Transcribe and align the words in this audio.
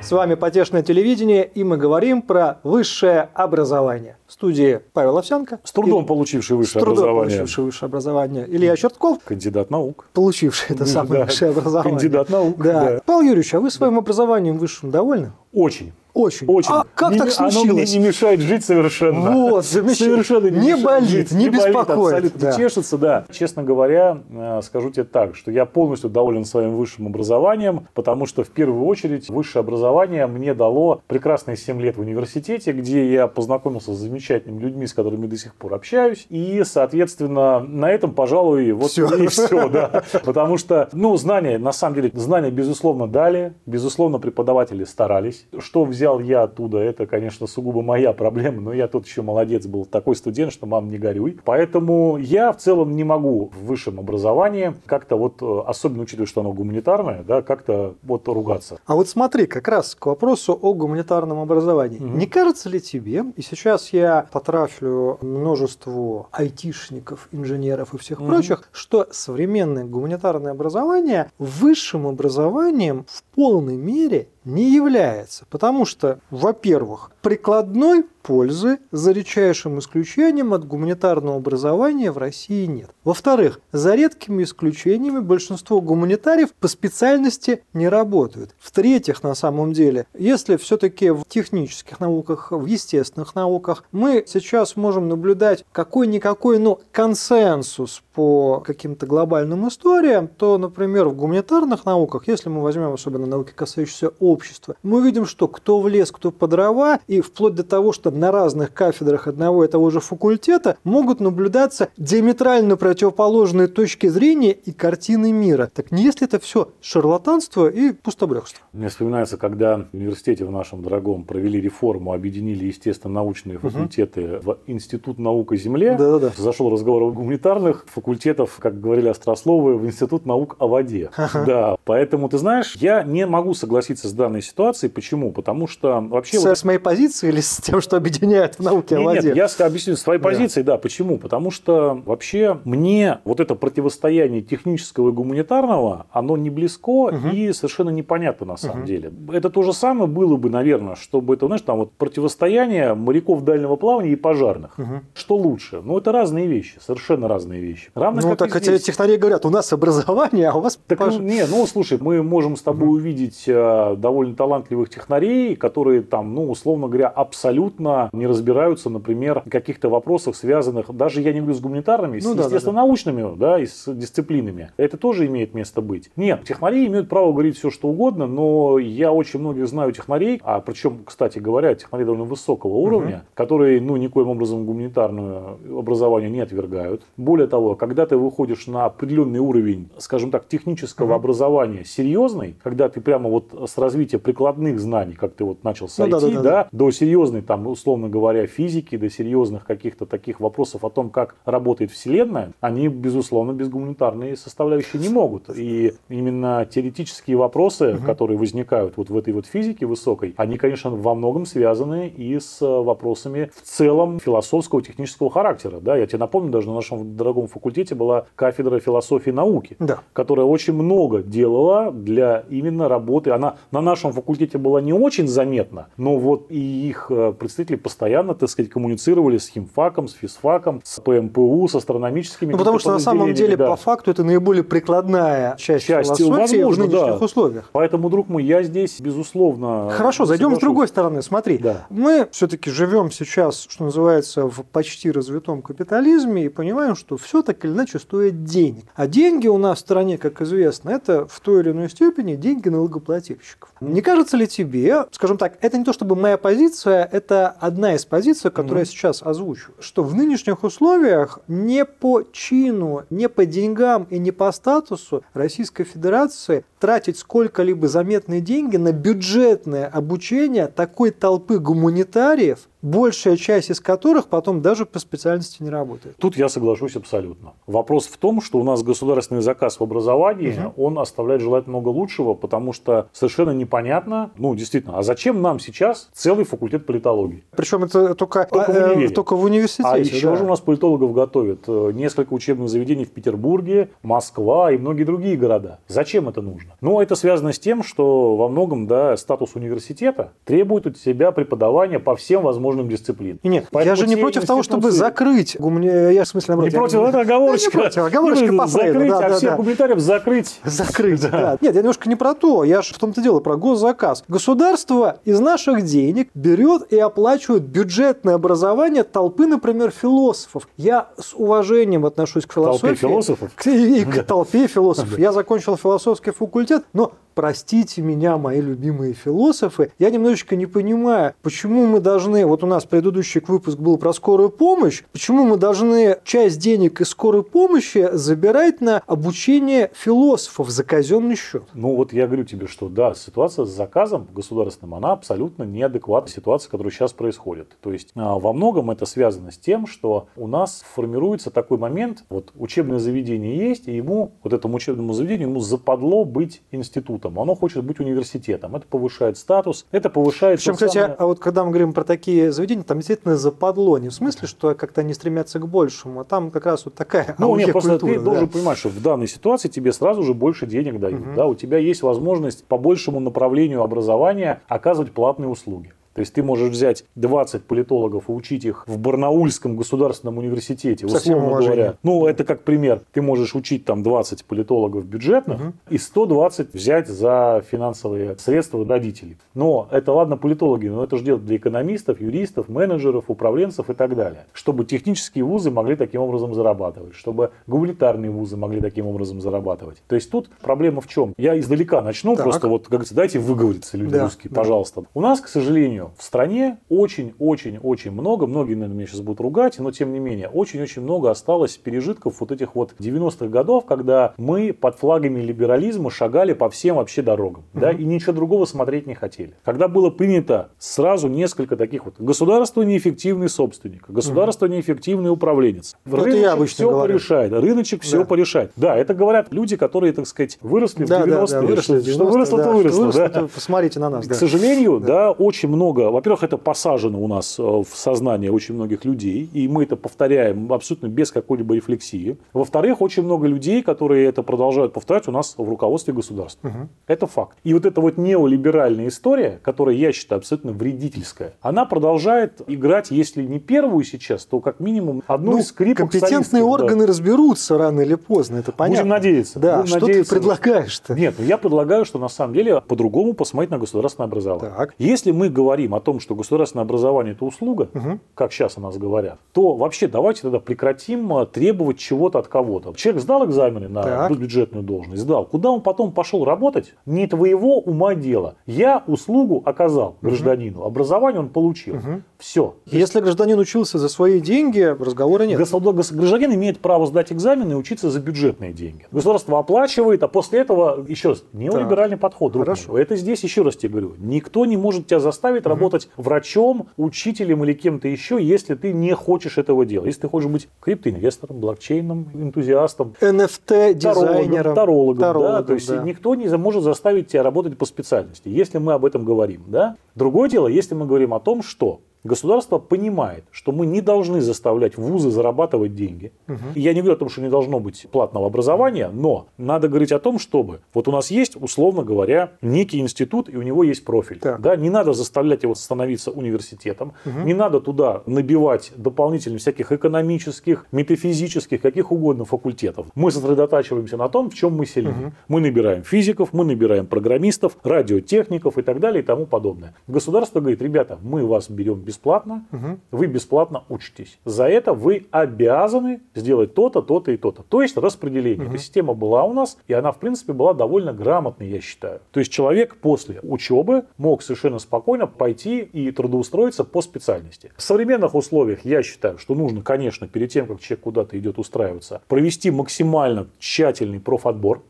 С 0.00 0.12
вами 0.12 0.34
«Потешное 0.36 0.82
телевидение» 0.84 1.44
и 1.44 1.64
мы 1.64 1.76
говорим 1.76 2.22
про 2.22 2.60
высшее 2.62 3.30
образование. 3.34 4.16
В 4.28 4.32
студии 4.32 4.78
Павел 4.92 5.18
Овсянко. 5.18 5.58
С 5.64 5.72
трудом 5.72 6.06
получивший 6.06 6.56
высшее 6.56 6.80
с 6.80 6.84
трудом 6.84 7.02
образование. 7.02 7.38
получивший 7.38 7.64
высшее 7.64 7.88
образование. 7.88 8.46
Илья 8.48 8.76
Чертков, 8.76 9.18
Кандидат 9.24 9.70
наук. 9.70 10.06
получивший 10.12 10.76
это 10.76 10.86
самое 10.86 11.22
Да. 11.22 11.26
высшее 11.26 11.50
образование. 11.56 11.90
Кандидат 11.98 12.30
наук. 12.30 12.62
Да. 12.62 12.84
да. 12.84 13.00
Павел 13.04 13.22
Юрьевич, 13.22 13.54
а 13.54 13.60
вы 13.60 13.72
своим 13.72 13.98
образованием 13.98 14.56
высшим 14.56 14.92
довольны? 14.92 15.32
Очень. 15.52 15.92
Очень. 16.14 16.46
Очень. 16.48 16.70
А 16.72 16.84
как 16.94 17.12
Не- 17.12 17.18
так 17.18 17.28
Оно 17.38 17.46
мне 17.48 17.52
случилось? 17.52 17.92
не 17.92 17.98
мешает 18.00 18.40
жить 18.40 18.64
совершенно. 18.64 19.30
Вот, 19.30 19.64
замечательно. 19.64 20.22
Совершенно 20.24 20.46
Не 20.48 20.68
мешает 20.72 20.84
болит, 20.84 21.08
жить, 21.10 21.32
не 21.32 21.48
болит, 21.50 21.66
беспокоит, 21.66 22.14
абсолютно 22.14 22.40
да. 22.40 22.50
не 22.50 22.56
чешется, 22.56 22.98
да. 22.98 23.24
Честно 23.30 23.62
говоря, 23.62 24.18
э, 24.30 24.60
скажу 24.64 24.90
тебе 24.90 25.04
так, 25.04 25.36
что 25.36 25.50
я 25.50 25.64
полностью 25.64 26.10
доволен 26.10 26.44
своим 26.44 26.76
высшим 26.76 27.06
образованием, 27.06 27.86
потому 27.94 28.26
что 28.26 28.42
в 28.44 28.48
первую 28.48 28.84
очередь 28.86 29.28
высшее 29.28 29.60
образование 29.60 30.26
мне 30.26 30.54
дало 30.54 31.02
прекрасные 31.06 31.56
7 31.56 31.80
лет 31.80 31.96
в 31.96 32.00
университете, 32.00 32.72
где 32.72 33.12
я 33.12 33.26
познакомился 33.28 33.92
с 33.94 33.98
замечательными 33.98 34.60
людьми, 34.60 34.86
с 34.86 34.94
которыми 34.94 35.26
до 35.26 35.36
сих 35.36 35.54
пор 35.54 35.74
общаюсь. 35.74 36.26
И, 36.30 36.62
соответственно, 36.64 37.60
на 37.60 37.90
этом, 37.90 38.12
пожалуй, 38.14 38.72
вот 38.72 38.90
Всё. 38.90 39.08
и 39.14 39.26
все, 39.28 39.68
да. 39.68 40.02
Потому 40.24 40.56
что, 40.56 40.88
ну, 40.92 41.16
знания, 41.16 41.58
на 41.58 41.72
самом 41.72 41.94
деле, 41.96 42.10
знания, 42.14 42.50
безусловно, 42.50 43.06
дали, 43.06 43.52
безусловно, 43.66 44.18
преподаватели 44.18 44.84
старались. 44.84 45.46
Что 45.58 45.84
взял 45.84 46.07
я 46.18 46.44
оттуда, 46.44 46.78
это, 46.78 47.06
конечно, 47.06 47.46
сугубо 47.46 47.82
моя 47.82 48.12
проблема, 48.12 48.60
но 48.60 48.72
я 48.72 48.88
тут 48.88 49.06
еще 49.06 49.22
молодец 49.22 49.66
был, 49.66 49.84
такой 49.84 50.16
студент, 50.16 50.52
что 50.52 50.66
мам, 50.66 50.88
не 50.88 50.96
горюй. 50.98 51.38
Поэтому 51.44 52.16
я 52.16 52.52
в 52.52 52.56
целом 52.56 52.96
не 52.96 53.04
могу 53.04 53.50
в 53.54 53.66
высшем 53.66 54.00
образовании 54.00 54.74
как-то 54.86 55.16
вот, 55.16 55.42
э, 55.42 55.62
особенно 55.66 56.02
учитывая, 56.04 56.26
что 56.26 56.40
оно 56.40 56.52
гуманитарное, 56.52 57.22
да, 57.22 57.42
как-то 57.42 57.94
вот 58.02 58.26
ругаться. 58.28 58.78
А 58.86 58.94
вот 58.94 59.08
смотри, 59.08 59.46
как 59.46 59.68
раз 59.68 59.94
к 59.94 60.06
вопросу 60.06 60.58
о 60.60 60.72
гуманитарном 60.72 61.40
образовании. 61.40 61.98
Не 61.98 62.26
кажется 62.26 62.68
ли 62.70 62.80
тебе, 62.80 63.24
и 63.36 63.42
сейчас 63.42 63.92
я 63.92 64.26
потрафлю 64.32 65.18
множеству 65.20 66.28
айтишников, 66.32 67.28
инженеров 67.32 67.94
и 67.94 67.98
всех 67.98 68.20
Мгм. 68.20 68.28
прочих, 68.28 68.68
что 68.72 69.06
современное 69.10 69.84
гуманитарное 69.84 70.52
образование 70.52 71.30
высшим 71.38 72.06
образованием 72.06 73.04
в 73.08 73.22
полной 73.34 73.76
мере 73.76 74.28
не 74.48 74.74
является. 74.74 75.44
Потому 75.50 75.84
что, 75.84 76.18
во-первых, 76.30 77.10
прикладной 77.22 78.04
пользы 78.28 78.78
за 78.92 79.12
редчайшим 79.12 79.78
исключением 79.78 80.52
от 80.52 80.66
гуманитарного 80.66 81.38
образования 81.38 82.12
в 82.12 82.18
России 82.18 82.66
нет. 82.66 82.90
Во-вторых, 83.02 83.58
за 83.72 83.94
редкими 83.94 84.42
исключениями 84.42 85.20
большинство 85.20 85.80
гуманитариев 85.80 86.52
по 86.52 86.68
специальности 86.68 87.62
не 87.72 87.88
работают. 87.88 88.50
В-третьих, 88.58 89.22
на 89.22 89.34
самом 89.34 89.72
деле, 89.72 90.06
если 90.12 90.58
все-таки 90.58 91.08
в 91.08 91.24
технических 91.26 92.00
науках, 92.00 92.52
в 92.52 92.66
естественных 92.66 93.34
науках 93.34 93.84
мы 93.92 94.24
сейчас 94.26 94.76
можем 94.76 95.08
наблюдать 95.08 95.64
какой-никакой, 95.72 96.58
но 96.58 96.80
консенсус 96.92 98.02
по 98.12 98.60
каким-то 98.60 99.06
глобальным 99.06 99.68
историям, 99.68 100.28
то, 100.28 100.58
например, 100.58 101.08
в 101.08 101.16
гуманитарных 101.16 101.86
науках, 101.86 102.28
если 102.28 102.50
мы 102.50 102.62
возьмем 102.62 102.92
особенно 102.92 103.24
науки, 103.24 103.52
касающиеся 103.54 104.10
общества, 104.18 104.74
мы 104.82 105.00
видим, 105.00 105.24
что 105.24 105.48
кто 105.48 105.80
в 105.80 105.88
лес, 105.88 106.12
кто 106.12 106.30
по 106.30 106.46
дрова, 106.46 107.00
и 107.06 107.22
вплоть 107.22 107.54
до 107.54 107.64
того, 107.64 107.92
что 107.92 108.17
на 108.18 108.30
разных 108.32 108.74
кафедрах 108.74 109.26
одного 109.26 109.64
и 109.64 109.68
того 109.68 109.90
же 109.90 110.00
факультета 110.00 110.76
могут 110.84 111.20
наблюдаться 111.20 111.88
диаметрально 111.96 112.76
противоположные 112.76 113.68
точки 113.68 114.08
зрения 114.08 114.52
и 114.52 114.72
картины 114.72 115.32
мира. 115.32 115.70
Так 115.74 115.90
не 115.90 116.02
если 116.02 116.26
это 116.26 116.38
все 116.38 116.70
шарлатанство 116.80 117.68
и 117.68 117.92
пустобрехство? 117.92 118.64
Мне 118.72 118.88
вспоминается, 118.88 119.36
когда 119.36 119.86
в 119.92 119.94
университете 119.94 120.44
в 120.44 120.50
нашем 120.50 120.82
дорогом 120.82 121.24
провели 121.24 121.60
реформу, 121.60 122.12
объединили 122.12 122.66
естественно-научные 122.66 123.58
факультеты 123.58 124.40
в 124.42 124.58
Институт 124.66 125.18
наук 125.18 125.52
о 125.52 125.56
Земле. 125.56 125.96
Да-да-да. 125.96 126.32
Зашел 126.36 126.70
разговор 126.70 127.04
о 127.04 127.10
гуманитарных 127.10 127.84
факультетов, 127.86 128.58
как 128.58 128.80
говорили 128.80 129.08
острословы, 129.08 129.76
в 129.76 129.86
Институт 129.86 130.26
наук 130.26 130.56
о 130.58 130.66
воде. 130.66 131.10
Да, 131.46 131.76
поэтому, 131.84 132.28
ты 132.28 132.38
знаешь, 132.38 132.76
я 132.76 133.02
не 133.02 133.26
могу 133.26 133.54
согласиться 133.54 134.08
с 134.08 134.12
данной 134.12 134.42
ситуацией. 134.42 134.90
Почему? 134.90 135.32
Потому 135.32 135.66
что 135.66 136.00
вообще... 136.00 136.38
С, 136.38 136.44
вот- 136.44 136.58
с 136.58 136.64
моей 136.64 136.78
позиции 136.78 137.28
или 137.28 137.40
с 137.40 137.58
тем, 137.58 137.80
что 137.80 137.96
объединяет 138.08 138.56
в 138.58 138.62
науке 138.62 138.96
нет, 138.96 139.04
воде? 139.04 139.32
нет, 139.32 139.56
я 139.58 139.66
объясню 139.66 139.96
с 139.96 140.02
твоей 140.02 140.20
Да. 140.20 140.28
позиции, 140.28 140.62
да. 140.62 140.76
Почему? 140.78 141.18
Потому 141.18 141.50
что 141.50 142.00
вообще 142.04 142.58
мне 142.64 143.18
вот 143.24 143.40
это 143.40 143.54
противостояние 143.54 144.42
технического 144.42 145.10
и 145.10 145.12
гуманитарного, 145.12 146.06
оно 146.10 146.36
не 146.36 146.50
близко 146.50 147.10
Мгм. 147.12 147.30
и 147.30 147.52
совершенно 147.52 147.90
непонятно 147.90 148.46
на 148.46 148.56
самом 148.56 148.78
Мгм. 148.78 148.86
деле. 148.86 149.12
Это 149.32 149.50
то 149.50 149.62
же 149.62 149.72
самое 149.72 150.08
было 150.08 150.36
бы, 150.36 150.50
наверное, 150.50 150.94
чтобы 150.96 151.34
это, 151.34 151.46
знаешь, 151.46 151.62
там 151.62 151.78
вот 151.78 151.92
противостояние 151.92 152.94
моряков 152.94 153.42
дальнего 153.42 153.76
плавания 153.76 154.10
и 154.12 154.16
пожарных. 154.16 154.76
Мгм. 154.78 155.02
Что 155.14 155.36
лучше? 155.36 155.80
Ну, 155.84 155.98
это 155.98 156.12
разные 156.12 156.46
вещи, 156.46 156.78
совершенно 156.80 157.28
разные 157.28 157.60
вещи. 157.60 157.90
Равно 157.94 158.20
Ну, 158.22 158.36
так 158.36 158.50
хотя 158.50 158.76
технари 158.78 159.16
говорят, 159.16 159.44
у 159.46 159.50
нас 159.50 159.72
образование, 159.72 160.48
а 160.48 160.54
у 160.54 160.60
вас 160.60 160.78
Так, 160.86 161.00
пож- 161.00 161.18
ну, 161.18 161.22
не, 161.22 161.44
ну 161.46 161.66
слушай, 161.66 161.98
мы 162.00 162.22
можем 162.22 162.56
с 162.56 162.62
тобой 162.62 162.88
увидеть 162.88 163.44
э, 163.46 163.94
довольно 163.96 164.34
талантливых 164.34 164.88
технарей, 164.90 165.56
которые 165.56 166.02
там, 166.02 166.34
ну, 166.34 166.50
условно 166.50 166.88
говоря, 166.88 167.08
абсолютно 167.08 167.87
не 168.12 168.26
разбираются, 168.26 168.90
например, 168.90 169.42
в 169.44 169.50
каких-то 169.50 169.88
вопросах, 169.88 170.36
связанных, 170.36 170.94
даже 170.94 171.20
я 171.20 171.32
не 171.32 171.40
говорю 171.40 171.54
с 171.54 171.60
гуманитарными, 171.60 172.20
Ну 172.22 172.32
с 172.32 172.34
да, 172.34 172.34
да, 172.34 172.44
естественно-научными, 172.44 173.36
да, 173.36 173.58
и 173.60 173.66
с 173.66 173.92
дисциплинами. 173.92 174.70
Это 174.76 174.96
тоже 174.96 175.26
имеет 175.26 175.54
место 175.54 175.80
быть. 175.80 176.10
Нет, 176.16 176.44
технари 176.46 176.86
имеют 176.86 177.08
право 177.08 177.32
говорить 177.32 177.56
все, 177.58 177.70
что 177.70 177.88
угодно, 177.88 178.26
но 178.26 178.78
я 178.78 179.12
очень 179.12 179.40
многих 179.40 179.66
знаю 179.68 179.92
технарей, 179.92 180.40
а 180.44 180.60
причем, 180.60 181.00
кстати 181.04 181.38
говоря, 181.38 181.74
технари 181.74 182.04
довольно 182.04 182.24
высокого 182.24 182.74
уровня, 182.74 183.24
которые, 183.34 183.80
ну, 183.80 183.96
никоим 183.96 184.28
образом 184.28 184.64
гуманитарное 184.66 185.56
образование 185.78 186.30
не 186.30 186.40
отвергают. 186.40 187.02
Более 187.16 187.46
того, 187.46 187.74
когда 187.74 188.06
ты 188.06 188.16
выходишь 188.16 188.66
на 188.66 188.86
определенный 188.86 189.38
уровень, 189.40 189.88
скажем 189.98 190.30
так, 190.30 190.48
технического 190.48 191.06
Мгм. 191.06 191.14
образования 191.14 191.84
серьезный, 191.84 192.56
когда 192.62 192.88
ты 192.88 193.00
прямо 193.00 193.28
вот 193.30 193.54
с 193.68 193.78
развития 193.78 194.18
прикладных 194.18 194.80
знаний, 194.80 195.14
как 195.14 195.34
ты 195.34 195.44
вот 195.44 195.64
начал 195.64 195.88
с 195.88 195.98
Ну 195.98 196.06
IT, 196.06 196.10
да, 196.10 196.20
да, 196.20 196.28
да, 196.30 196.42
да, 196.42 196.68
до 196.72 196.90
серьезной, 196.90 197.42
там, 197.42 197.66
условно 197.78 198.08
говоря, 198.08 198.46
физики, 198.46 198.96
до 198.96 199.08
серьезных 199.08 199.64
каких-то 199.64 200.04
таких 200.04 200.40
вопросов 200.40 200.84
о 200.84 200.90
том, 200.90 201.10
как 201.10 201.36
работает 201.44 201.90
Вселенная, 201.92 202.52
они, 202.60 202.88
безусловно, 202.88 203.52
без 203.52 203.68
гуманитарной 203.68 204.36
составляющей 204.36 204.98
не 204.98 205.08
могут. 205.08 205.48
И 205.56 205.92
именно 206.08 206.66
теоретические 206.68 207.36
вопросы, 207.36 207.94
Мгм. 207.94 208.04
которые 208.04 208.36
возникают 208.36 208.96
вот 208.96 209.10
в 209.10 209.16
этой 209.16 209.32
вот 209.32 209.46
физике 209.46 209.86
высокой, 209.86 210.34
они, 210.36 210.56
конечно, 210.56 210.90
во 210.90 211.14
многом 211.14 211.46
связаны 211.46 212.08
и 212.08 212.38
с 212.38 212.60
э, 212.60 212.66
вопросами 212.66 213.50
в 213.54 213.62
целом 213.62 214.18
философского, 214.18 214.82
технического 214.82 215.30
характера. 215.30 215.78
Да? 215.80 215.96
Я 215.96 216.06
тебе 216.06 216.18
напомню, 216.18 216.50
даже 216.50 216.68
на 216.68 216.74
нашем 216.74 217.16
дорогом 217.16 217.46
факультете 217.46 217.94
была 217.94 218.26
кафедра 218.34 218.80
философии 218.80 219.30
науки 219.30 219.76
Да. 219.78 220.00
которая 220.12 220.46
очень 220.46 220.72
много 220.74 221.22
делала 221.22 221.92
для 221.92 222.44
именно 222.50 222.88
работы. 222.88 223.30
Она 223.30 223.56
на 223.70 223.80
нашем 223.80 224.12
факультете 224.12 224.58
была 224.58 224.80
не 224.80 224.92
очень 224.92 225.28
заметна, 225.28 225.86
но 225.96 226.16
вот 226.18 226.46
и 226.50 226.88
их 226.88 227.06
э, 227.10 227.32
представители 227.68 227.76
постоянно, 227.76 228.34
так 228.34 228.48
сказать, 228.48 228.70
коммуницировали 228.70 229.38
с 229.38 229.48
химфаком, 229.48 230.08
с 230.08 230.12
физфаком, 230.12 230.80
с 230.84 231.00
ПМПУ, 231.00 231.66
с 231.68 231.74
астрономическими 231.74 232.52
Ну, 232.52 232.58
потому 232.58 232.78
что 232.78 232.92
на 232.92 232.98
самом 232.98 233.34
деле, 233.34 233.56
да. 233.56 233.68
по 233.68 233.76
факту, 233.76 234.10
это 234.10 234.24
наиболее 234.24 234.62
прикладная 234.64 235.56
часть, 235.56 235.86
Часть, 235.86 236.16
философии 236.16 236.62
возможно, 236.62 236.84
в 236.84 236.88
нынешних 236.88 237.18
да. 237.18 237.24
условиях. 237.24 237.70
Поэтому, 237.72 238.10
друг 238.10 238.28
мой, 238.28 238.44
я 238.44 238.62
здесь, 238.62 239.00
безусловно... 239.00 239.90
Хорошо, 239.90 240.24
зайдем 240.24 240.48
с 240.50 240.54
соглашусь. 240.54 240.60
другой 240.62 240.88
стороны. 240.88 241.22
Смотри, 241.22 241.58
Да. 241.58 241.86
мы 241.90 242.28
все-таки 242.30 242.70
живем 242.70 243.10
сейчас, 243.10 243.66
что 243.68 243.84
называется, 243.84 244.46
в 244.46 244.62
почти 244.64 245.10
развитом 245.10 245.62
капитализме 245.62 246.44
и 246.44 246.48
понимаем, 246.48 246.94
что 246.94 247.16
все 247.16 247.42
так 247.42 247.64
или 247.64 247.72
иначе 247.72 247.98
стоит 247.98 248.44
денег. 248.44 248.84
А 248.94 249.06
деньги 249.06 249.48
у 249.48 249.58
нас 249.58 249.78
в 249.78 249.80
стране, 249.80 250.18
как 250.18 250.40
известно, 250.42 250.90
это 250.90 251.26
в 251.26 251.40
той 251.40 251.60
или 251.62 251.70
иной 251.70 251.88
степени 251.90 252.36
деньги 252.36 252.68
налогоплательщиков. 252.68 253.70
Не 253.80 254.00
кажется 254.02 254.36
ли 254.36 254.46
тебе, 254.46 255.04
скажем 255.12 255.38
так, 255.38 255.58
это 255.60 255.78
не 255.78 255.84
то 255.84 255.92
чтобы 255.92 256.16
моя 256.16 256.36
позиция, 256.36 257.08
это 257.10 257.48
одна 257.60 257.94
из 257.94 258.04
позиций, 258.04 258.50
которую 258.50 258.80
я 258.80 258.84
сейчас 258.84 259.22
озвучу, 259.22 259.72
что 259.80 260.02
в 260.02 260.14
нынешних 260.14 260.64
условиях 260.64 261.40
не 261.48 261.84
по 261.84 262.22
чину, 262.32 263.04
не 263.10 263.28
по 263.28 263.46
деньгам 263.46 264.06
и 264.10 264.18
не 264.18 264.30
по 264.30 264.50
статусу 264.52 265.22
Российской 265.34 265.84
Федерации 265.84 266.64
тратить 266.78 267.18
сколько-либо 267.18 267.88
заметные 267.88 268.40
деньги 268.40 268.76
на 268.76 268.92
бюджетное 268.92 269.86
обучение 269.86 270.68
такой 270.68 271.10
толпы 271.10 271.58
гуманитариев, 271.58 272.68
большая 272.82 273.36
часть 273.36 273.70
из 273.70 273.80
которых 273.80 274.28
потом 274.28 274.62
даже 274.62 274.86
по 274.86 274.98
специальности 274.98 275.62
не 275.62 275.70
работает. 275.70 276.16
Тут 276.18 276.36
я 276.36 276.48
соглашусь 276.48 276.96
абсолютно. 276.96 277.54
Вопрос 277.66 278.06
в 278.06 278.16
том, 278.16 278.40
что 278.40 278.58
у 278.58 278.64
нас 278.64 278.82
государственный 278.82 279.42
заказ 279.42 279.80
в 279.80 279.82
образовании, 279.82 280.56
он 280.76 280.98
оставляет 280.98 281.42
желать 281.42 281.66
много 281.66 281.88
лучшего, 281.88 282.34
потому 282.34 282.72
что 282.72 283.08
совершенно 283.12 283.50
непонятно, 283.50 284.30
ну, 284.36 284.54
действительно, 284.54 284.98
а 284.98 285.02
зачем 285.02 285.42
нам 285.42 285.58
сейчас 285.58 286.08
целый 286.12 286.44
факультет 286.44 286.86
политологии? 286.86 287.44
Причем 287.56 287.84
это 287.84 288.14
только, 288.14 288.46
Только 288.50 288.72
в 288.72 288.76
э, 288.76 288.92
универе. 288.92 289.08
только 289.14 289.34
в 289.36 289.42
университете. 289.44 289.88
А 289.88 289.98
еще 289.98 290.28
да. 290.30 290.36
же 290.36 290.44
у 290.44 290.48
нас 290.48 290.60
политологов 290.60 291.12
готовят 291.12 291.60
э, 291.66 291.90
несколько 291.94 292.32
учебных 292.34 292.68
заведений 292.68 293.04
в 293.04 293.10
Петербурге, 293.10 293.90
Москва 294.02 294.70
и 294.70 294.78
многие 294.78 295.04
другие 295.04 295.36
города. 295.36 295.78
Зачем 295.88 296.28
это 296.28 296.42
нужно? 296.42 296.74
Ну, 296.80 297.00
это 297.00 297.14
связано 297.16 297.52
с 297.52 297.58
тем, 297.58 297.82
что 297.82 298.36
во 298.36 298.48
многом 298.48 298.86
да, 298.86 299.16
статус 299.16 299.50
университета 299.54 300.32
требует 300.44 300.86
от 300.86 300.98
себя 300.98 301.32
преподавания 301.32 301.98
по 301.98 302.14
всем 302.16 302.42
возможным 302.42 302.88
дисциплинам. 302.88 303.40
Нет, 303.42 303.64
я 303.64 303.68
Поэтому 303.72 303.96
же 303.96 304.06
не 304.06 304.16
против 304.16 304.44
того, 304.46 304.62
чтобы 304.62 304.90
закрыть 304.90 305.56
гумани- 305.58 306.12
Я 306.12 306.24
в 306.24 306.28
смысле, 306.28 306.54
наоборот, 306.54 306.72
Не 306.72 306.76
я- 306.76 306.80
против, 306.80 307.00
это 307.08 307.20
оговорочка. 307.20 307.70
Я 307.70 307.76
не 307.76 307.82
против, 307.82 308.02
оговорочка 308.06 308.52
по 308.52 308.66
Закрыть, 308.66 309.08
да, 309.08 309.18
а 309.18 309.28
да, 309.30 309.36
всех 309.36 309.50
да. 309.50 309.56
гуманитариев 309.56 309.98
закрыть. 309.98 310.60
Закрыть, 310.64 311.22
Да. 311.22 311.30
да. 311.30 311.58
Нет, 311.60 311.74
я 311.74 311.80
немножко 311.80 312.08
не 312.08 312.16
про 312.16 312.34
то. 312.34 312.62
Я 312.64 312.82
же 312.82 312.94
в 312.94 312.98
том-то 312.98 313.22
дело 313.22 313.40
про 313.40 313.56
госзаказ. 313.56 314.22
Государство 314.28 315.18
из 315.24 315.40
наших 315.40 315.82
денег 315.82 316.28
берет 316.34 316.92
и 316.92 316.98
оплачивает 316.98 317.37
бюджетное 317.46 318.34
образование 318.34 319.04
толпы, 319.04 319.46
например, 319.46 319.90
философов. 319.90 320.68
Я 320.76 321.08
с 321.18 321.34
уважением 321.34 322.04
отношусь 322.06 322.44
к 322.46 322.54
толпе 322.54 322.94
философии. 322.94 322.96
философов? 323.00 323.52
К- 323.54 323.66
И 323.68 324.04
к 324.04 324.24
толпе 324.24 324.66
философов. 324.66 325.18
Я 325.18 325.32
закончил 325.32 325.76
философский 325.76 326.30
факультет, 326.32 326.84
но 326.92 327.12
простите 327.38 328.02
меня, 328.02 328.36
мои 328.36 328.60
любимые 328.60 329.14
философы, 329.14 329.92
я 330.00 330.10
немножечко 330.10 330.56
не 330.56 330.66
понимаю, 330.66 331.34
почему 331.40 331.86
мы 331.86 332.00
должны, 332.00 332.44
вот 332.44 332.64
у 332.64 332.66
нас 332.66 332.84
предыдущий 332.84 333.40
выпуск 333.46 333.78
был 333.78 333.96
про 333.96 334.12
скорую 334.12 334.50
помощь, 334.50 335.04
почему 335.12 335.44
мы 335.44 335.56
должны 335.56 336.18
часть 336.24 336.58
денег 336.58 337.00
из 337.00 337.10
скорой 337.10 337.44
помощи 337.44 338.08
забирать 338.10 338.80
на 338.80 339.04
обучение 339.06 339.92
философов 339.94 340.68
за 340.70 340.82
казенный 340.82 341.36
счет. 341.36 341.62
Ну 341.74 341.94
вот 341.94 342.12
я 342.12 342.26
говорю 342.26 342.42
тебе, 342.42 342.66
что 342.66 342.88
да, 342.88 343.14
ситуация 343.14 343.66
с 343.66 343.68
заказом 343.68 344.26
государственным, 344.34 344.96
она 344.96 345.12
абсолютно 345.12 345.62
неадекватна 345.62 346.32
ситуации, 346.32 346.68
которая 346.68 346.92
сейчас 346.92 347.12
происходит. 347.12 347.76
То 347.80 347.92
есть 347.92 348.10
а, 348.16 348.36
во 348.40 348.52
многом 348.52 348.90
это 348.90 349.06
связано 349.06 349.52
с 349.52 349.58
тем, 349.58 349.86
что 349.86 350.26
у 350.34 350.48
нас 350.48 350.84
формируется 350.92 351.52
такой 351.52 351.78
момент, 351.78 352.24
вот 352.30 352.50
учебное 352.56 352.98
заведение 352.98 353.56
есть, 353.56 353.86
и 353.86 353.94
ему, 353.94 354.32
вот 354.42 354.52
этому 354.52 354.74
учебному 354.74 355.12
заведению, 355.12 355.50
ему 355.50 355.60
западло 355.60 356.24
быть 356.24 356.62
институтом. 356.72 357.27
Оно 357.36 357.54
хочет 357.56 357.82
быть 357.84 357.98
университетом. 357.98 358.76
Это 358.76 358.86
повышает 358.86 359.36
статус, 359.36 359.86
это 359.90 360.08
повышает... 360.08 360.58
Причем, 360.60 360.74
кстати, 360.74 360.98
самое- 360.98 361.14
а 361.18 361.26
вот 361.26 361.40
когда 361.40 361.64
мы 361.64 361.70
говорим 361.70 361.92
про 361.92 362.04
такие 362.04 362.52
заведения, 362.52 362.84
там 362.84 362.98
действительно 362.98 363.36
западло. 363.36 363.98
Не 363.98 364.08
в 364.08 364.14
смысле, 364.14 364.46
что 364.46 364.74
как-то 364.74 365.00
они 365.00 365.14
стремятся 365.14 365.58
к 365.58 365.66
большему, 365.66 366.20
а 366.20 366.24
там 366.24 366.50
как 366.50 366.66
раз 366.66 366.84
вот 366.84 366.94
такая 366.94 367.34
Ну, 367.38 367.56
нет, 367.56 367.72
просто 367.72 367.90
культура. 367.98 368.14
ты 368.14 368.20
должен 368.20 368.48
понимать, 368.48 368.78
что 368.78 368.88
в 368.88 369.02
данной 369.02 369.26
ситуации 369.26 369.68
тебе 369.68 369.92
сразу 369.92 370.22
же 370.22 370.34
больше 370.34 370.66
денег 370.66 371.00
дают. 371.00 371.20
Мгм. 371.20 371.34
Да, 371.34 371.46
у 371.46 371.54
тебя 371.54 371.78
есть 371.78 372.02
возможность 372.02 372.64
по 372.64 372.78
большему 372.78 373.20
направлению 373.20 373.82
образования 373.82 374.62
оказывать 374.68 375.12
платные 375.12 375.48
услуги. 375.48 375.92
То 376.14 376.20
есть 376.20 376.32
ты 376.34 376.42
можешь 376.42 376.70
взять 376.70 377.04
20 377.14 377.62
политологов 377.64 378.28
и 378.28 378.32
учить 378.32 378.64
их 378.64 378.84
в 378.88 378.98
Барнаульском 378.98 379.76
государственном 379.76 380.38
университете, 380.38 381.06
Со 381.08 381.18
всем 381.20 381.34
условно 381.34 381.50
уважением. 381.52 381.76
говоря. 381.76 381.98
Ну, 382.02 382.26
это 382.26 382.44
как 382.44 382.62
пример. 382.64 383.02
Ты 383.12 383.22
можешь 383.22 383.54
учить 383.54 383.84
там 383.84 384.02
20 384.02 384.44
политологов 384.44 385.04
бюджетных 385.06 385.60
Мгм. 385.60 385.74
и 385.90 385.98
120 385.98 386.72
взять 386.74 387.06
за 387.08 387.62
финансовые 387.70 388.36
средства 388.38 388.84
родителей. 388.86 389.36
Но 389.54 389.86
это 389.90 390.12
ладно 390.12 390.36
политологи, 390.36 390.88
но 390.88 391.04
это 391.04 391.16
же 391.16 391.24
делают 391.24 391.46
для 391.46 391.56
экономистов, 391.56 392.20
юристов, 392.20 392.68
менеджеров, 392.68 393.24
управленцев 393.28 393.88
и 393.90 393.94
так 393.94 394.16
далее. 394.16 394.46
Чтобы 394.52 394.84
технические 394.84 395.44
вузы 395.44 395.70
могли 395.70 395.94
таким 395.96 396.20
образом 396.22 396.54
зарабатывать, 396.54 397.14
чтобы 397.14 397.50
гуманитарные 397.66 398.30
вузы 398.30 398.56
могли 398.56 398.80
таким 398.80 399.06
образом 399.06 399.40
зарабатывать. 399.40 399.98
То 400.08 400.14
есть 400.16 400.30
тут 400.30 400.48
проблема 400.62 401.00
в 401.00 401.06
чем? 401.06 401.32
Я 401.36 401.58
издалека 401.58 402.00
начну, 402.02 402.34
Так. 402.34 402.44
просто 402.44 402.68
вот, 402.68 402.82
как 402.82 402.90
говорится, 402.90 403.14
дайте 403.14 403.38
выговориться, 403.38 403.96
люди 403.96 404.12
Да, 404.12 404.24
русские, 404.24 404.50
да. 404.50 404.56
пожалуйста. 404.56 405.04
У 405.14 405.20
нас, 405.20 405.40
к 405.40 405.48
сожалению, 405.48 406.07
в 406.16 406.22
стране 406.22 406.78
очень-очень-очень 406.88 408.10
много, 408.10 408.46
многие, 408.46 408.74
наверное, 408.74 408.96
меня 408.96 409.06
сейчас 409.06 409.20
будут 409.20 409.40
ругать, 409.40 409.78
но 409.78 409.90
тем 409.90 410.12
не 410.12 410.18
менее, 410.18 410.48
очень-очень 410.48 411.02
много 411.02 411.30
осталось 411.30 411.76
пережитков 411.76 412.40
вот 412.40 412.52
этих 412.52 412.74
вот 412.74 412.94
90-х 412.98 413.46
годов, 413.46 413.84
когда 413.86 414.34
мы 414.36 414.72
под 414.72 414.96
флагами 414.98 415.40
либерализма 415.40 416.10
шагали 416.10 416.52
по 416.52 416.70
всем 416.70 416.96
вообще 416.96 417.22
дорогам, 417.22 417.64
да, 417.74 417.90
и 417.90 418.04
ничего 418.04 418.32
другого 418.32 418.64
смотреть 418.64 419.06
не 419.06 419.14
хотели. 419.14 419.54
Когда 419.64 419.88
было 419.88 420.10
принято 420.10 420.70
сразу 420.78 421.28
несколько 421.28 421.76
таких 421.76 422.04
вот 422.04 422.14
государство 422.18 422.82
неэффективный 422.82 423.48
собственник, 423.48 424.08
государство 424.08 424.66
неэффективный 424.66 425.30
управленец. 425.30 425.96
Ну, 426.04 426.16
это 426.18 426.36
я 426.36 426.52
обычно 426.52 426.74
все 426.74 426.90
говорю. 426.90 427.14
порешает, 427.14 427.52
рыночек 427.52 428.02
все 428.02 428.18
Да. 428.18 428.24
порешает. 428.24 428.72
Да, 428.76 428.96
это 428.96 429.14
говорят 429.14 429.48
люди, 429.52 429.76
которые, 429.76 430.12
так 430.12 430.26
сказать, 430.26 430.58
выросли 430.60 431.04
в 431.04 431.08
Да, 431.08 431.20
да, 431.24 431.42
90-е. 431.44 431.60
да, 431.60 431.66
выросли 431.66 431.98
в 431.98 432.02
что, 432.02 432.10
90-е, 432.10 432.14
что 432.14 432.26
выросло, 432.26 432.58
да, 432.58 432.64
то 432.64 432.70
что 432.70 432.78
выросло. 432.78 433.00
выросло, 433.02 433.28
да. 433.28 433.40
то 433.40 433.48
посмотрите 433.48 434.00
на 434.00 434.10
нас. 434.10 434.26
К 434.26 434.28
да. 434.28 434.34
сожалению, 434.34 435.00
да. 435.00 435.30
очень 435.32 435.68
много. 435.68 435.87
Во-первых, 435.92 436.42
это 436.42 436.56
посажено 436.56 437.20
у 437.22 437.26
нас 437.28 437.58
э, 437.58 437.62
в 437.62 437.86
сознание 437.94 438.52
очень 438.52 438.74
многих 438.74 439.04
людей, 439.04 439.48
и 439.52 439.68
мы 439.68 439.84
это 439.84 439.96
повторяем 439.96 440.72
абсолютно 440.72 441.06
без 441.08 441.30
какой-либо 441.32 441.74
рефлексии. 441.74 442.36
Во-вторых, 442.52 443.00
очень 443.00 443.22
много 443.22 443.46
людей, 443.46 443.82
которые 443.82 444.26
это 444.26 444.42
продолжают 444.42 444.92
повторять 444.92 445.28
у 445.28 445.32
нас 445.32 445.54
в 445.56 445.68
руководстве 445.68 446.12
государства. 446.14 446.68
Мгм. 446.68 446.88
Это 447.06 447.26
факт. 447.26 447.56
И 447.64 447.74
вот 447.74 447.86
эта 447.86 448.00
вот 448.00 448.18
неолиберальная 448.18 449.08
история, 449.08 449.58
которая, 449.62 449.94
я 449.96 450.12
считаю, 450.12 450.38
абсолютно 450.38 450.72
вредительская, 450.72 451.54
она 451.60 451.84
продолжает 451.84 452.60
играть, 452.66 453.10
если 453.10 453.42
не 453.42 453.58
первую 453.58 454.04
сейчас, 454.04 454.44
то 454.44 454.60
как 454.60 454.80
минимум 454.80 455.22
одну 455.26 455.52
Ну, 455.52 455.58
из 455.58 455.68
скрипок 455.68 455.98
компетентные 455.98 456.30
солистских, 456.32 456.58
да. 456.60 456.64
органы 456.66 457.06
разберутся 457.06 457.78
рано 457.78 458.00
или 458.00 458.14
поздно, 458.14 458.56
это 458.56 458.72
понятно. 458.72 459.02
Будем 459.04 459.10
надеяться. 459.10 459.58
Да, 459.58 459.76
Будем 459.78 459.86
что 459.88 460.00
надеяться. 460.00 460.34
ты 460.34 460.40
предлагаешь-то? 460.40 461.14
Нет, 461.14 461.34
ну 461.38 461.44
я 461.44 461.58
предлагаю, 461.58 462.04
что 462.04 462.18
на 462.18 462.28
самом 462.28 462.54
деле 462.54 462.80
по-другому 462.80 463.32
посмотреть 463.34 463.70
на 463.70 463.78
государственное 463.78 464.26
образование. 464.26 464.74
Так. 464.76 464.94
Если 464.98 465.30
мы 465.30 465.48
говорим 465.48 465.77
о 465.86 466.00
том, 466.00 466.20
что 466.20 466.34
государственное 466.34 466.84
образование 466.84 467.34
это 467.34 467.44
услуга, 467.44 467.88
Мгм. 467.94 468.20
как 468.34 468.52
сейчас 468.52 468.76
о 468.78 468.80
нас 468.80 468.96
говорят, 468.98 469.38
то 469.52 469.74
вообще 469.74 470.08
давайте 470.08 470.42
тогда 470.42 470.58
прекратим 470.60 471.32
э, 471.36 471.46
требовать 471.46 471.98
чего-то 471.98 472.38
от 472.38 472.48
кого-то. 472.48 472.92
Человек 472.94 473.22
сдал 473.22 473.44
экзамены 473.46 473.88
на 473.88 474.02
Так. 474.02 474.36
бюджетную 474.38 474.82
должность, 474.84 475.22
сдал. 475.22 475.44
Куда 475.44 475.70
он 475.70 475.80
потом 475.80 476.12
пошел 476.12 476.44
работать? 476.44 476.94
Не 477.06 477.26
твоего 477.26 477.78
ума 477.78 478.14
дело. 478.14 478.54
Я 478.66 479.02
услугу 479.06 479.62
оказал 479.64 480.16
гражданину, 480.22 480.82
образование 480.84 481.40
он 481.40 481.48
получил. 481.48 481.96
Мгм. 481.96 482.24
Все. 482.38 482.76
Если 482.86 483.20
гражданин 483.20 483.58
учился 483.58 483.98
за 483.98 484.08
свои 484.08 484.40
деньги, 484.40 484.80
разговора 484.80 485.42
нет. 485.42 485.58
Гражданин 485.58 486.54
имеет 486.54 486.78
право 486.78 487.06
сдать 487.06 487.32
экзамен 487.32 487.72
и 487.72 487.74
учиться 487.74 488.10
за 488.10 488.20
бюджетные 488.20 488.72
деньги. 488.72 489.06
Государство 489.10 489.58
оплачивает, 489.58 490.22
а 490.22 490.28
после 490.28 490.60
этого, 490.60 491.04
еще 491.08 491.30
раз, 491.30 491.42
неолиберальный 491.52 492.16
подход. 492.16 492.52
друг 492.52 492.64
Хорошо. 492.64 492.92
мой. 492.92 493.02
Это 493.02 493.16
здесь, 493.16 493.42
еще 493.42 493.62
раз 493.62 493.76
тебе 493.76 493.90
говорю, 493.90 494.14
никто 494.18 494.66
не 494.66 494.76
может 494.76 495.08
тебя 495.08 495.18
заставить 495.18 495.66
работать 495.66 496.08
врачом, 496.16 496.88
учителем 496.96 497.64
или 497.64 497.72
кем-то 497.72 498.06
еще, 498.06 498.40
если 498.40 498.76
ты 498.76 498.92
не 498.92 499.14
хочешь 499.14 499.58
этого 499.58 499.84
делать. 499.84 500.06
Если 500.06 500.20
ты 500.22 500.28
хочешь 500.28 500.48
быть 500.48 500.68
криптоинвестором, 500.80 501.58
блокчейном, 501.58 502.28
энтузиастом, 502.34 503.14
NFT 503.20 503.98
тарологом, 503.98 504.34
дизайнером, 504.34 504.74
тарологом, 504.74 505.18
да, 505.18 505.26
тарологом, 505.26 505.64
то 505.64 505.74
есть 505.74 505.88
да. 505.88 506.02
никто 506.02 506.34
не 506.36 506.48
может 506.56 506.84
заставить 506.84 507.28
тебя 507.28 507.42
работать 507.42 507.76
по 507.76 507.84
специальности, 507.84 508.48
если 508.48 508.78
мы 508.78 508.92
об 508.92 509.04
этом 509.04 509.24
говорим, 509.24 509.64
да. 509.66 509.96
Другое 510.14 510.48
дело, 510.48 510.68
если 510.68 510.94
мы 510.94 511.06
говорим 511.06 511.34
о 511.34 511.40
том, 511.40 511.62
что 511.62 512.00
государство 512.24 512.78
понимает, 512.78 513.44
что 513.50 513.72
мы 513.72 513.86
не 513.86 514.00
должны 514.00 514.40
заставлять 514.40 514.96
вузы 514.96 515.30
зарабатывать 515.30 515.94
деньги. 515.94 516.32
И 516.74 516.80
Я 516.80 516.94
не 516.94 517.00
говорю 517.00 517.16
о 517.16 517.18
том, 517.18 517.28
что 517.28 517.40
не 517.40 517.50
должно 517.50 517.80
быть 517.80 518.06
платного 518.10 518.46
образования, 518.46 519.10
но 519.12 519.48
надо 519.58 519.88
говорить 519.88 520.12
о 520.12 520.18
том, 520.18 520.38
чтобы 520.38 520.80
вот 520.94 521.08
у 521.08 521.12
нас 521.12 521.30
есть, 521.30 521.56
условно 521.60 522.02
говоря, 522.02 522.52
некий 522.62 522.98
институт, 523.00 523.48
и 523.48 523.56
у 523.56 523.62
него 523.62 523.84
есть 523.84 524.04
профиль. 524.04 524.38
Так. 524.38 524.60
Да, 524.60 524.76
не 524.76 524.90
надо 524.90 525.12
заставлять 525.12 525.62
его 525.62 525.74
становиться 525.74 526.30
университетом, 526.30 527.12
не 527.44 527.54
надо 527.54 527.80
туда 527.80 528.22
набивать 528.26 528.92
дополнительно 528.96 529.58
всяких 529.58 529.92
экономических, 529.92 530.86
метафизических, 530.92 531.80
каких 531.80 532.12
угодно 532.12 532.44
факультетов. 532.44 533.06
Мы 533.14 533.30
сосредотачиваемся 533.30 534.16
на 534.16 534.28
том, 534.28 534.50
в 534.50 534.54
чем 534.54 534.74
мы 534.74 534.86
сильны. 534.86 535.32
Мы 535.48 535.60
набираем 535.60 536.02
физиков, 536.02 536.52
мы 536.52 536.64
набираем 536.64 537.06
программистов, 537.06 537.76
радиотехников 537.82 538.78
и 538.78 538.82
так 538.82 539.00
далее 539.00 539.22
и 539.22 539.26
тому 539.26 539.46
подобное. 539.46 539.94
Государство 540.06 540.60
говорит, 540.60 540.82
ребята, 540.82 541.18
мы 541.22 541.46
вас 541.46 541.70
берем 541.70 542.00
бесплатно, 542.08 542.64
вы 543.10 543.26
бесплатно 543.26 543.84
учитесь. 543.88 544.38
За 544.44 544.64
это 544.64 544.94
вы 544.94 545.26
обязаны 545.30 546.20
сделать 546.34 546.74
то-то, 546.74 547.02
то-то 547.02 547.32
и 547.32 547.36
то-то. 547.36 547.62
То 547.62 547.82
есть 547.82 547.96
распределение. 547.96 548.66
Эта 548.68 548.78
система 548.78 549.14
была 549.14 549.44
у 549.44 549.52
нас, 549.52 549.76
и 549.86 549.92
она, 549.92 550.12
в 550.12 550.18
принципе, 550.18 550.52
была 550.52 550.72
довольно 550.72 551.12
грамотной, 551.12 551.68
я 551.68 551.80
считаю. 551.80 552.20
То 552.30 552.40
есть 552.40 552.50
человек 552.50 552.96
после 552.96 553.40
учебы 553.42 554.04
мог 554.16 554.42
совершенно 554.42 554.78
спокойно 554.78 555.26
пойти 555.26 555.80
и 555.80 556.10
трудоустроиться 556.10 556.84
по 556.84 557.02
специальности. 557.02 557.72
В 557.76 557.82
современных 557.82 558.34
условиях 558.34 558.84
я 558.84 559.02
считаю, 559.02 559.38
что 559.38 559.54
нужно, 559.54 559.82
конечно, 559.82 560.26
перед 560.26 560.50
тем, 560.50 560.66
как 560.66 560.80
человек 560.80 561.04
куда-то 561.04 561.38
идет 561.38 561.58
устраиваться, 561.58 562.22
провести 562.28 562.70
максимально 562.70 563.48
тщательный 563.58 564.20
профотбор, 564.20 564.82